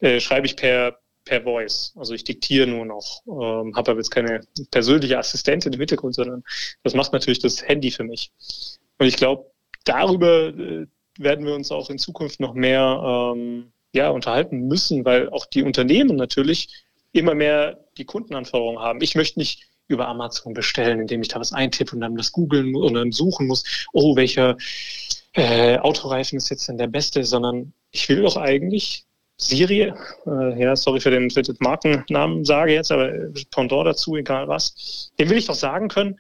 äh, 0.01 0.21
schreibe 0.21 0.47
ich 0.47 0.57
per 0.57 0.99
per 1.29 1.43
Voice. 1.43 1.93
Also 1.97 2.15
ich 2.15 2.25
diktiere 2.25 2.67
nur 2.67 2.87
noch, 2.87 3.23
ähm, 3.27 3.77
habe 3.77 3.91
aber 3.91 4.01
jetzt 4.01 4.11
keine 4.11 4.41
persönliche 4.71 5.19
Assistentin 5.19 5.73
im 5.75 5.79
Hintergrund, 5.79 6.15
sondern 6.15 6.43
das 6.83 6.95
macht 6.95 7.13
natürlich 7.13 7.39
das 7.39 7.63
Handy 7.63 7.91
für 7.91 8.05
mich. 8.05 8.33
Und 8.99 9.07
ich 9.07 9.17
glaube, 9.17 9.51
darüber 9.85 10.49
äh, 10.49 10.87
werden 11.19 11.45
wir 11.47 11.55
uns 11.55 11.71
auch 11.71 11.91
in 11.91 11.99
Zukunft 11.99 12.41
noch 12.41 12.55
mehr 12.55 13.35
ähm, 13.35 13.73
ja, 13.93 14.09
unterhalten 14.09 14.69
müssen, 14.69 15.05
weil 15.05 15.29
auch 15.29 15.45
die 15.47 15.63
Unternehmen 15.63 16.17
natürlich 16.17 16.85
immer 17.13 17.35
mehr 17.35 17.79
die 17.99 18.05
Kundenanforderungen 18.05 18.81
haben. 18.81 19.03
Ich 19.03 19.15
möchte 19.15 19.39
nicht 19.39 19.69
über 19.87 20.09
Amazon 20.09 20.55
bestellen, 20.55 21.01
indem 21.01 21.23
ich 21.23 21.29
da 21.29 21.41
was 21.41 21.53
eintippe 21.53 21.95
und 21.95 22.01
dann 22.01 22.17
das 22.17 22.33
googeln 22.33 22.75
und 22.75 22.95
dann 22.95 23.13
suchen 23.13 23.47
muss, 23.47 23.87
oh, 23.93 24.17
welcher 24.17 24.57
äh, 25.35 25.79
Autoreifen 25.79 26.39
ist 26.39 26.51
jetzt 26.51 26.69
denn 26.69 26.79
der 26.79 26.87
beste, 26.87 27.25
sondern 27.25 27.73
ich 27.91 28.09
will 28.09 28.23
doch 28.23 28.37
eigentlich 28.37 29.05
Siri, 29.41 29.93
äh, 30.27 30.61
ja, 30.61 30.75
sorry 30.75 31.01
für 31.01 31.11
den, 31.11 31.31
für 31.31 31.43
den 31.43 31.57
Markennamen 31.61 32.45
sage 32.45 32.73
jetzt, 32.75 32.91
aber 32.91 33.13
Pendant 33.51 33.87
dazu, 33.87 34.17
egal 34.17 34.49
was, 34.49 35.13
dem 35.19 35.31
will 35.31 35.39
ich 35.39 35.47
doch 35.47 35.55
sagen 35.55 35.89
können, 35.89 36.19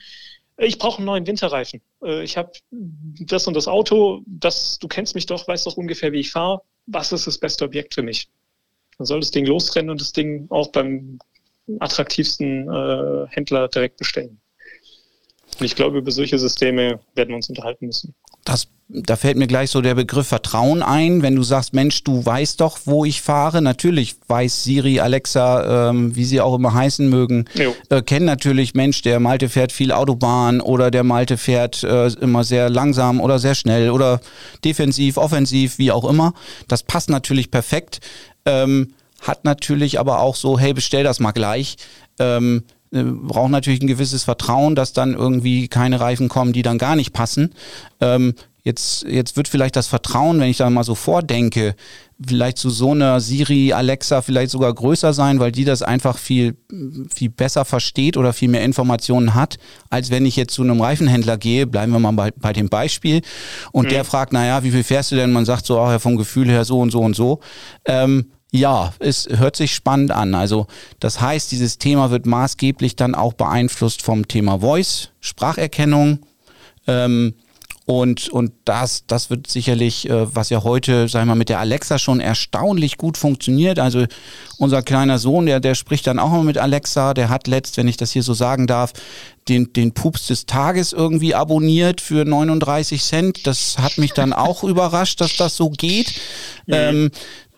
ich 0.56 0.78
brauche 0.78 0.98
einen 0.98 1.06
neuen 1.06 1.26
Winterreifen. 1.26 1.80
Äh, 2.02 2.22
ich 2.22 2.36
habe 2.36 2.52
das 2.70 3.46
und 3.46 3.54
das 3.54 3.68
Auto, 3.68 4.22
das, 4.26 4.78
du 4.78 4.88
kennst 4.88 5.14
mich 5.14 5.26
doch, 5.26 5.46
weißt 5.46 5.66
doch 5.66 5.76
ungefähr, 5.76 6.12
wie 6.12 6.20
ich 6.20 6.30
fahre. 6.30 6.62
Was 6.86 7.12
ist 7.12 7.26
das 7.26 7.38
beste 7.38 7.64
Objekt 7.64 7.94
für 7.94 8.02
mich? 8.02 8.28
Dann 8.96 9.06
soll 9.06 9.20
das 9.20 9.30
Ding 9.30 9.46
losrennen 9.46 9.90
und 9.90 10.00
das 10.00 10.12
Ding 10.12 10.46
auch 10.50 10.68
beim 10.68 11.18
attraktivsten 11.80 12.68
äh, 12.68 13.26
Händler 13.30 13.68
direkt 13.68 13.98
bestellen. 13.98 14.40
Und 15.58 15.66
ich 15.66 15.74
glaube, 15.74 15.98
über 15.98 16.10
solche 16.10 16.38
Systeme 16.38 17.00
werden 17.14 17.30
wir 17.30 17.36
uns 17.36 17.48
unterhalten 17.48 17.86
müssen. 17.86 18.14
Das 18.44 18.68
da 18.90 19.16
fällt 19.16 19.36
mir 19.36 19.46
gleich 19.46 19.70
so 19.70 19.82
der 19.82 19.94
Begriff 19.94 20.28
Vertrauen 20.28 20.82
ein, 20.82 21.20
wenn 21.20 21.36
du 21.36 21.42
sagst, 21.42 21.74
Mensch, 21.74 22.04
du 22.04 22.24
weißt 22.24 22.60
doch, 22.60 22.78
wo 22.86 23.04
ich 23.04 23.20
fahre. 23.20 23.60
Natürlich 23.60 24.16
weiß 24.28 24.64
Siri, 24.64 24.98
Alexa, 24.98 25.90
ähm, 25.90 26.16
wie 26.16 26.24
sie 26.24 26.40
auch 26.40 26.54
immer 26.54 26.72
heißen 26.72 27.08
mögen, 27.08 27.44
äh, 27.90 28.00
kennen 28.00 28.24
natürlich, 28.24 28.74
Mensch, 28.74 29.02
der 29.02 29.20
Malte 29.20 29.50
fährt 29.50 29.72
viel 29.72 29.92
Autobahn 29.92 30.62
oder 30.62 30.90
der 30.90 31.04
Malte 31.04 31.36
fährt 31.36 31.84
äh, 31.84 32.06
immer 32.06 32.44
sehr 32.44 32.70
langsam 32.70 33.20
oder 33.20 33.38
sehr 33.38 33.54
schnell 33.54 33.90
oder 33.90 34.20
defensiv, 34.64 35.18
offensiv, 35.18 35.78
wie 35.78 35.92
auch 35.92 36.08
immer. 36.08 36.32
Das 36.66 36.82
passt 36.82 37.10
natürlich 37.10 37.50
perfekt. 37.50 38.00
Ähm, 38.46 38.94
hat 39.20 39.44
natürlich 39.44 40.00
aber 40.00 40.20
auch 40.20 40.36
so, 40.36 40.58
hey, 40.58 40.72
bestell 40.72 41.04
das 41.04 41.20
mal 41.20 41.32
gleich. 41.32 41.76
Ähm, 42.18 42.64
äh, 42.92 43.02
braucht 43.02 43.50
natürlich 43.50 43.80
ein 43.80 43.86
gewisses 43.86 44.24
Vertrauen, 44.24 44.74
dass 44.74 44.92
dann 44.92 45.14
irgendwie 45.14 45.68
keine 45.68 46.00
Reifen 46.00 46.28
kommen, 46.28 46.52
die 46.52 46.62
dann 46.62 46.78
gar 46.78 46.96
nicht 46.96 47.12
passen. 47.12 47.54
Ähm, 48.00 48.34
Jetzt, 48.68 49.04
jetzt 49.04 49.38
wird 49.38 49.48
vielleicht 49.48 49.76
das 49.76 49.86
Vertrauen, 49.86 50.40
wenn 50.40 50.50
ich 50.50 50.58
da 50.58 50.68
mal 50.68 50.84
so 50.84 50.94
vordenke, 50.94 51.74
vielleicht 52.22 52.58
zu 52.58 52.68
so 52.68 52.90
einer 52.90 53.18
Siri, 53.18 53.72
Alexa 53.72 54.20
vielleicht 54.20 54.50
sogar 54.50 54.74
größer 54.74 55.14
sein, 55.14 55.40
weil 55.40 55.52
die 55.52 55.64
das 55.64 55.80
einfach 55.80 56.18
viel, 56.18 56.54
viel 57.08 57.30
besser 57.30 57.64
versteht 57.64 58.18
oder 58.18 58.34
viel 58.34 58.50
mehr 58.50 58.62
Informationen 58.62 59.34
hat, 59.34 59.56
als 59.88 60.10
wenn 60.10 60.26
ich 60.26 60.36
jetzt 60.36 60.52
zu 60.52 60.62
einem 60.62 60.82
Reifenhändler 60.82 61.38
gehe, 61.38 61.66
bleiben 61.66 61.92
wir 61.92 61.98
mal 61.98 62.12
bei, 62.12 62.30
bei 62.32 62.52
dem 62.52 62.68
Beispiel, 62.68 63.22
und 63.72 63.86
mhm. 63.86 63.88
der 63.88 64.04
fragt, 64.04 64.34
naja, 64.34 64.62
wie 64.62 64.70
viel 64.70 64.84
fährst 64.84 65.12
du 65.12 65.16
denn? 65.16 65.32
Man 65.32 65.46
sagt 65.46 65.64
so, 65.64 65.80
ach 65.80 65.92
ja, 65.92 65.98
vom 65.98 66.16
Gefühl 66.16 66.50
her 66.50 66.66
so 66.66 66.78
und 66.78 66.90
so 66.90 67.00
und 67.00 67.16
so. 67.16 67.40
Ähm, 67.86 68.26
ja, 68.50 68.92
es 68.98 69.28
hört 69.30 69.56
sich 69.56 69.74
spannend 69.74 70.10
an. 70.10 70.34
Also 70.34 70.66
das 71.00 71.20
heißt, 71.20 71.52
dieses 71.52 71.78
Thema 71.78 72.10
wird 72.10 72.26
maßgeblich 72.26 72.96
dann 72.96 73.14
auch 73.14 73.34
beeinflusst 73.34 74.02
vom 74.02 74.26
Thema 74.26 74.60
Voice, 74.60 75.10
Spracherkennung. 75.20 76.20
Ähm, 76.86 77.34
Und, 77.90 78.28
und 78.28 78.52
das, 78.66 79.04
das 79.06 79.30
wird 79.30 79.46
sicherlich, 79.46 80.10
äh, 80.10 80.34
was 80.34 80.50
ja 80.50 80.62
heute, 80.62 81.08
sagen 81.08 81.24
wir 81.26 81.34
mal, 81.34 81.38
mit 81.38 81.48
der 81.48 81.58
Alexa 81.58 81.98
schon 81.98 82.20
erstaunlich 82.20 82.98
gut 82.98 83.16
funktioniert. 83.16 83.78
Also 83.78 84.04
unser 84.58 84.82
kleiner 84.82 85.18
Sohn, 85.18 85.46
der, 85.46 85.58
der 85.58 85.74
spricht 85.74 86.06
dann 86.06 86.18
auch 86.18 86.28
mal 86.28 86.44
mit 86.44 86.58
Alexa, 86.58 87.14
der 87.14 87.30
hat 87.30 87.46
letzt, 87.46 87.78
wenn 87.78 87.88
ich 87.88 87.96
das 87.96 88.12
hier 88.12 88.22
so 88.22 88.34
sagen 88.34 88.66
darf, 88.66 88.92
den, 89.48 89.72
den 89.72 89.92
Pups 89.94 90.26
des 90.26 90.44
Tages 90.44 90.92
irgendwie 90.92 91.34
abonniert 91.34 92.02
für 92.02 92.26
39 92.26 93.02
Cent. 93.02 93.46
Das 93.46 93.78
hat 93.78 93.96
mich 93.96 94.12
dann 94.12 94.34
auch 94.34 94.64
überrascht, 94.72 95.22
dass 95.22 95.36
das 95.38 95.56
so 95.56 95.70
geht. 95.70 96.08
Mhm. 96.66 96.74
Ähm, 96.74 97.10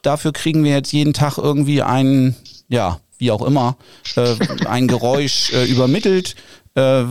dafür 0.02 0.32
kriegen 0.32 0.64
wir 0.64 0.72
jetzt 0.72 0.92
jeden 0.92 1.12
Tag 1.12 1.38
irgendwie 1.38 1.82
einen, 1.82 2.36
ja, 2.68 3.00
wie 3.18 3.30
auch 3.30 3.42
immer, 3.42 3.76
äh, 4.16 4.34
ein 4.66 4.88
Geräusch 4.88 5.52
äh, 5.52 5.66
übermittelt. 5.66 6.34
Äh, 6.76 7.04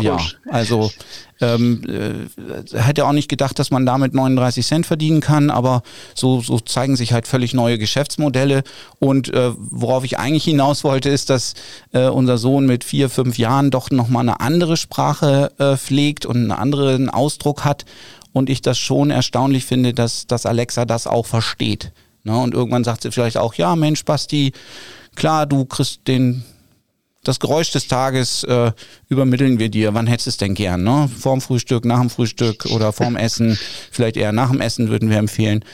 ja, 0.00 0.18
also 0.48 0.92
ähm, 1.40 1.82
äh, 1.88 2.78
hätte 2.78 3.04
auch 3.04 3.12
nicht 3.12 3.28
gedacht, 3.28 3.58
dass 3.58 3.72
man 3.72 3.84
damit 3.84 4.14
39 4.14 4.64
Cent 4.64 4.86
verdienen 4.86 5.20
kann, 5.20 5.50
aber 5.50 5.82
so, 6.14 6.40
so 6.40 6.60
zeigen 6.60 6.94
sich 6.94 7.12
halt 7.12 7.26
völlig 7.26 7.54
neue 7.54 7.76
Geschäftsmodelle. 7.76 8.62
Und 9.00 9.34
äh, 9.34 9.50
worauf 9.56 10.04
ich 10.04 10.18
eigentlich 10.18 10.44
hinaus 10.44 10.84
wollte, 10.84 11.08
ist, 11.08 11.28
dass 11.28 11.54
äh, 11.92 12.06
unser 12.06 12.38
Sohn 12.38 12.66
mit 12.66 12.84
vier, 12.84 13.10
fünf 13.10 13.36
Jahren 13.36 13.72
doch 13.72 13.90
nochmal 13.90 14.22
eine 14.22 14.38
andere 14.40 14.76
Sprache 14.76 15.50
äh, 15.58 15.76
pflegt 15.76 16.24
und 16.24 16.36
einen 16.36 16.52
anderen 16.52 17.10
Ausdruck 17.10 17.64
hat. 17.64 17.84
Und 18.32 18.48
ich 18.48 18.62
das 18.62 18.78
schon 18.78 19.10
erstaunlich 19.10 19.66
finde, 19.66 19.92
dass, 19.92 20.26
dass 20.26 20.46
Alexa 20.46 20.84
das 20.84 21.06
auch 21.06 21.26
versteht. 21.26 21.92
Ne? 22.24 22.36
Und 22.36 22.54
irgendwann 22.54 22.84
sagt 22.84 23.02
sie 23.02 23.10
vielleicht 23.10 23.36
auch, 23.36 23.54
ja, 23.54 23.76
Mensch, 23.76 24.04
Basti, 24.04 24.52
klar, 25.14 25.46
du 25.46 25.64
kriegst 25.64 26.06
den 26.06 26.44
das 27.24 27.38
Geräusch 27.38 27.70
des 27.70 27.86
Tages 27.86 28.42
äh, 28.44 28.72
übermitteln 29.08 29.58
wir 29.58 29.68
dir. 29.68 29.94
Wann 29.94 30.06
hättest 30.06 30.26
du 30.26 30.30
es 30.30 30.36
denn 30.38 30.54
gern? 30.54 30.82
Ne? 30.82 31.08
Vorm 31.16 31.40
Frühstück, 31.40 31.84
nach 31.84 32.00
dem 32.00 32.10
Frühstück 32.10 32.66
oder 32.66 32.92
vorm 32.92 33.16
Essen? 33.16 33.56
Vielleicht 33.90 34.16
eher 34.16 34.32
nach 34.32 34.50
dem 34.50 34.60
Essen 34.60 34.88
würden 34.88 35.08
wir 35.08 35.18
empfehlen, 35.18 35.64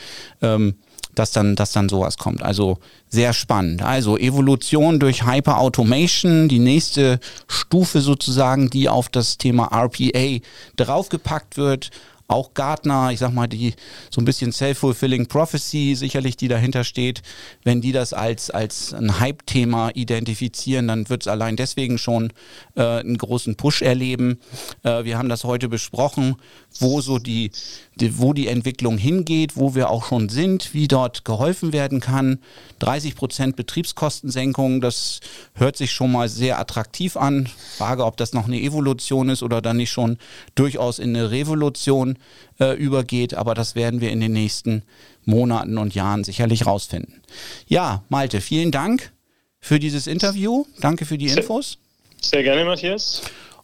ähm, 0.42 0.75
dass 1.14 1.33
dann, 1.33 1.57
dass 1.57 1.73
dann 1.73 1.88
sowas 1.88 2.18
kommt. 2.18 2.42
Also 2.42 2.79
sehr 3.09 3.33
spannend. 3.33 3.83
Also 3.83 4.18
Evolution 4.18 5.01
durch 5.01 5.27
Hyper 5.27 5.59
Automation, 5.59 6.49
die 6.49 6.59
nächste 6.59 7.18
Stufe 7.47 8.03
sozusagen, 8.03 8.68
die 8.68 8.90
auf 8.90 9.09
das 9.09 9.38
Thema 9.38 9.73
RPA 9.73 10.44
draufgepackt 10.77 11.57
wird 11.57 11.90
auch 12.29 12.53
Gartner, 12.53 13.11
ich 13.11 13.21
sag 13.21 13.33
mal, 13.33 13.47
die 13.47 13.73
so 14.11 14.21
ein 14.21 14.27
bisschen 14.27 14.53
self-fulfilling 14.53 15.27
prophecy 15.27 15.95
sicherlich, 15.97 16.37
die 16.37 16.49
dahinter 16.49 16.85
steht, 16.85 17.23
wenn 17.64 17.81
die 17.81 17.93
das 17.93 18.12
als, 18.12 18.51
als 18.51 18.93
ein 18.93 19.19
Hype-Thema 19.19 19.91
identifizieren, 19.95 20.88
dann 20.88 21.09
wird 21.09 21.23
es 21.23 21.29
allein 21.29 21.57
deswegen 21.57 21.97
schon 21.97 22.35
äh, 22.77 22.83
einen 22.83 23.17
großen 23.17 23.57
Push 23.57 23.81
erleben. 23.81 24.41
Äh, 24.83 25.05
wir 25.05 25.17
haben 25.17 25.31
das 25.31 25.45
heute 25.45 25.71
besprochen, 25.71 26.37
wo 26.79 27.01
so 27.01 27.19
die, 27.19 27.51
die, 27.95 28.19
wo 28.19 28.35
die 28.35 28.49
Entwicklung 28.49 28.99
hingeht, 28.99 29.57
wo 29.57 29.75
wir 29.75 29.88
auch 29.88 30.05
schon 30.05 30.29
sind, 30.29 30.75
wie 30.75 30.87
dort 30.87 31.25
geholfen 31.25 31.73
werden 31.73 32.01
kann. 32.01 32.41
30 32.81 33.17
Prozent 33.17 33.57
Betriebskostensenkung, 33.57 34.83
das 34.83 35.21
hört 35.55 35.79
sich 35.79 35.93
schon 35.93 36.12
mal 36.12 36.29
sehr 36.29 36.59
attraktiv 36.61 37.17
an. 37.17 37.49
Frage, 37.79 38.05
ob 38.05 38.19
das 38.19 38.35
noch 38.35 38.47
eine 38.47 38.61
Evolution 38.61 39.31
ist 39.31 39.43
oder 39.43 39.62
dann 39.62 39.79
nicht 39.79 39.91
schon 39.91 40.19
durchaus 40.55 40.99
in 40.99 41.17
eine 41.17 41.31
Revolution 41.31 42.18
äh, 42.61 42.77
übergeht, 42.77 43.35
aber 43.35 43.55
das 43.55 43.75
werden 43.75 44.01
wir 44.01 44.11
in 44.11 44.21
den 44.21 44.33
nächsten 44.33 44.83
Monaten 45.25 45.79
und 45.79 45.95
Jahren 45.95 46.25
sicherlich 46.25 46.67
rausfinden. 46.67 47.23
Ja, 47.67 48.05
Malte, 48.09 48.41
vielen 48.41 48.71
Dank 48.71 49.13
für 49.61 49.79
dieses 49.79 50.07
Interview. 50.07 50.65
Danke 50.81 51.05
für 51.05 51.19
die 51.19 51.29
Infos. 51.29 51.79
Sehr 52.21 52.43
gerne, 52.43 52.65
Matthias. 52.65 53.23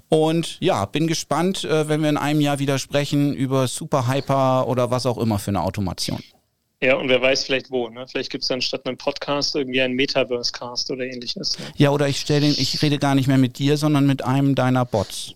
Und 0.09 0.59
ja, 0.61 0.85
bin 0.85 1.07
gespannt, 1.07 1.64
äh, 1.64 1.88
wenn 1.88 2.03
wir 2.03 2.11
in 2.11 2.17
einem 2.17 2.40
Jahr 2.40 2.59
wieder 2.59 2.79
sprechen 2.79 3.35
über 3.35 3.67
Super 3.67 4.07
Hyper 4.07 4.69
oder 4.69 4.90
was 4.90 5.07
auch 5.07 5.19
immer 5.19 5.38
für 5.38 5.51
eine 5.51 5.62
Automation. 5.62 6.21
Ja, 6.81 6.97
und 6.97 7.09
wer 7.09 7.23
weiß 7.23 7.45
vielleicht 7.45 7.71
wo. 7.71 7.88
Ne? 7.88 8.07
Vielleicht 8.07 8.31
gibt 8.31 8.43
es 8.43 8.49
dann 8.49 8.61
statt 8.61 8.83
einem 8.85 8.99
Podcast 8.99 9.57
irgendwie 9.57 9.81
einen 9.81 9.95
Metaverse-Cast 9.95 10.90
oder 10.90 11.05
ähnliches. 11.05 11.59
Ne? 11.59 11.64
Ja, 11.77 11.90
oder 11.90 12.09
ich 12.09 12.19
stelle 12.19 12.47
ich 12.47 12.83
rede 12.83 12.99
gar 12.99 13.14
nicht 13.14 13.27
mehr 13.27 13.38
mit 13.38 13.59
dir, 13.59 13.79
sondern 13.79 14.07
mit 14.07 14.23
einem 14.23 14.55
deiner 14.55 14.85
Bots. 14.85 15.35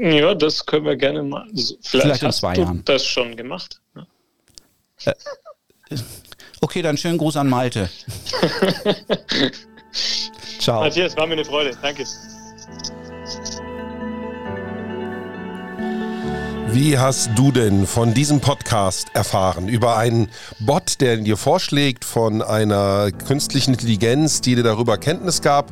Ja, 0.00 0.34
das 0.34 0.64
können 0.66 0.84
wir 0.84 0.96
gerne 0.96 1.22
mal. 1.22 1.46
Vielleicht, 1.54 1.86
vielleicht 1.90 2.22
in 2.22 2.32
zwei 2.32 2.54
Jahren. 2.56 2.82
das 2.84 3.04
schon 3.04 3.36
gemacht. 3.36 3.80
Ja. 3.94 4.06
Äh, 5.04 5.14
okay, 6.60 6.82
dann 6.82 6.96
schönen 6.96 7.18
Gruß 7.18 7.36
an 7.36 7.48
Malte. 7.48 7.88
Ciao. 10.58 10.80
Matthias, 10.80 11.16
war 11.16 11.26
mir 11.26 11.34
eine 11.34 11.44
Freude. 11.44 11.76
Danke. 11.80 12.04
Wie 16.74 16.98
hast 16.98 17.32
du 17.34 17.52
denn 17.52 17.86
von 17.86 18.14
diesem 18.14 18.40
Podcast 18.40 19.08
erfahren? 19.12 19.68
Über 19.68 19.98
einen 19.98 20.30
Bot, 20.58 21.02
der 21.02 21.18
dir 21.18 21.36
vorschlägt, 21.36 22.02
von 22.02 22.40
einer 22.40 23.10
künstlichen 23.10 23.74
Intelligenz, 23.74 24.40
die 24.40 24.54
dir 24.54 24.62
darüber 24.62 24.96
Kenntnis 24.96 25.42
gab, 25.42 25.70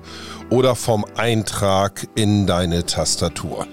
oder 0.51 0.75
vom 0.75 1.07
Eintrag 1.17 2.07
in 2.17 2.47
deine 2.47 2.85
Tastatur? 2.85 3.67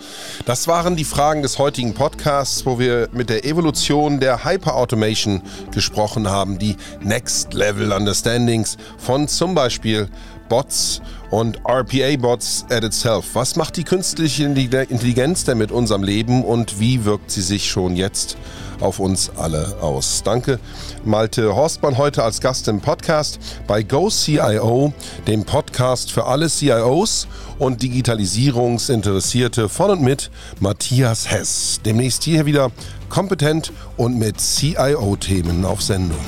Das 0.46 0.70
waren 0.70 0.96
die 0.96 1.04
Fragen 1.04 1.42
des 1.42 1.60
heutigen 1.60 1.94
Podcasts, 1.94 2.66
wo 2.66 2.80
wir 2.80 3.10
mit 3.12 3.30
der 3.30 3.44
Evolution 3.44 4.22
der 4.22 4.46
Hyper-Automation 4.46 5.42
gesprochen 5.74 6.30
haben, 6.30 6.58
die 6.58 6.78
Next 7.02 7.54
Level 7.54 7.92
Understandings 7.92 8.78
von 8.98 9.28
zum 9.28 9.54
Beispiel 9.54 10.08
Bots 10.50 11.02
und 11.30 11.60
RPA-Bots 11.66 12.66
at 12.70 12.84
itself. 12.84 13.26
Was 13.34 13.56
macht 13.56 13.78
die 13.78 13.84
künstliche 13.84 14.46
Intelligenz 14.46 15.44
denn 15.44 15.58
mit 15.58 15.72
unserem 15.72 16.04
Leben 16.04 16.44
und 16.44 16.80
wie 16.80 17.06
wirkt 17.06 17.32
sie 17.32 17.42
sich 17.42 17.70
schon 17.70 17.96
jetzt 17.96 18.38
auf 18.80 19.00
uns 19.00 19.32
alle 19.38 19.78
aus? 19.82 20.22
Danke, 20.24 20.60
Malte 21.04 21.56
Horstmann, 21.56 21.98
heute 21.98 22.24
als 22.24 22.42
Gast 22.42 22.68
im 22.68 22.80
Podcast 22.80 23.40
bei 23.68 23.84
GoCIO, 23.84 24.94
dem 25.28 25.46
Podcast 25.46 26.12
für 26.12 26.26
alle 26.26 26.48
CIOs 26.48 27.28
und 27.60 27.82
Digitalisierungsinteressierte 27.82 29.70
von 29.70 29.92
und 29.92 30.02
mit 30.02 30.32
Matthias 30.60 31.30
Hess. 31.30 31.82
Demnächst 31.84 32.24
hier 32.24 32.46
wieder 32.46 32.72
kompetent 33.10 33.72
und 33.98 34.18
mit 34.18 34.40
CIO-Themen 34.40 35.66
auf 35.66 35.82
Sendung. 35.82 36.20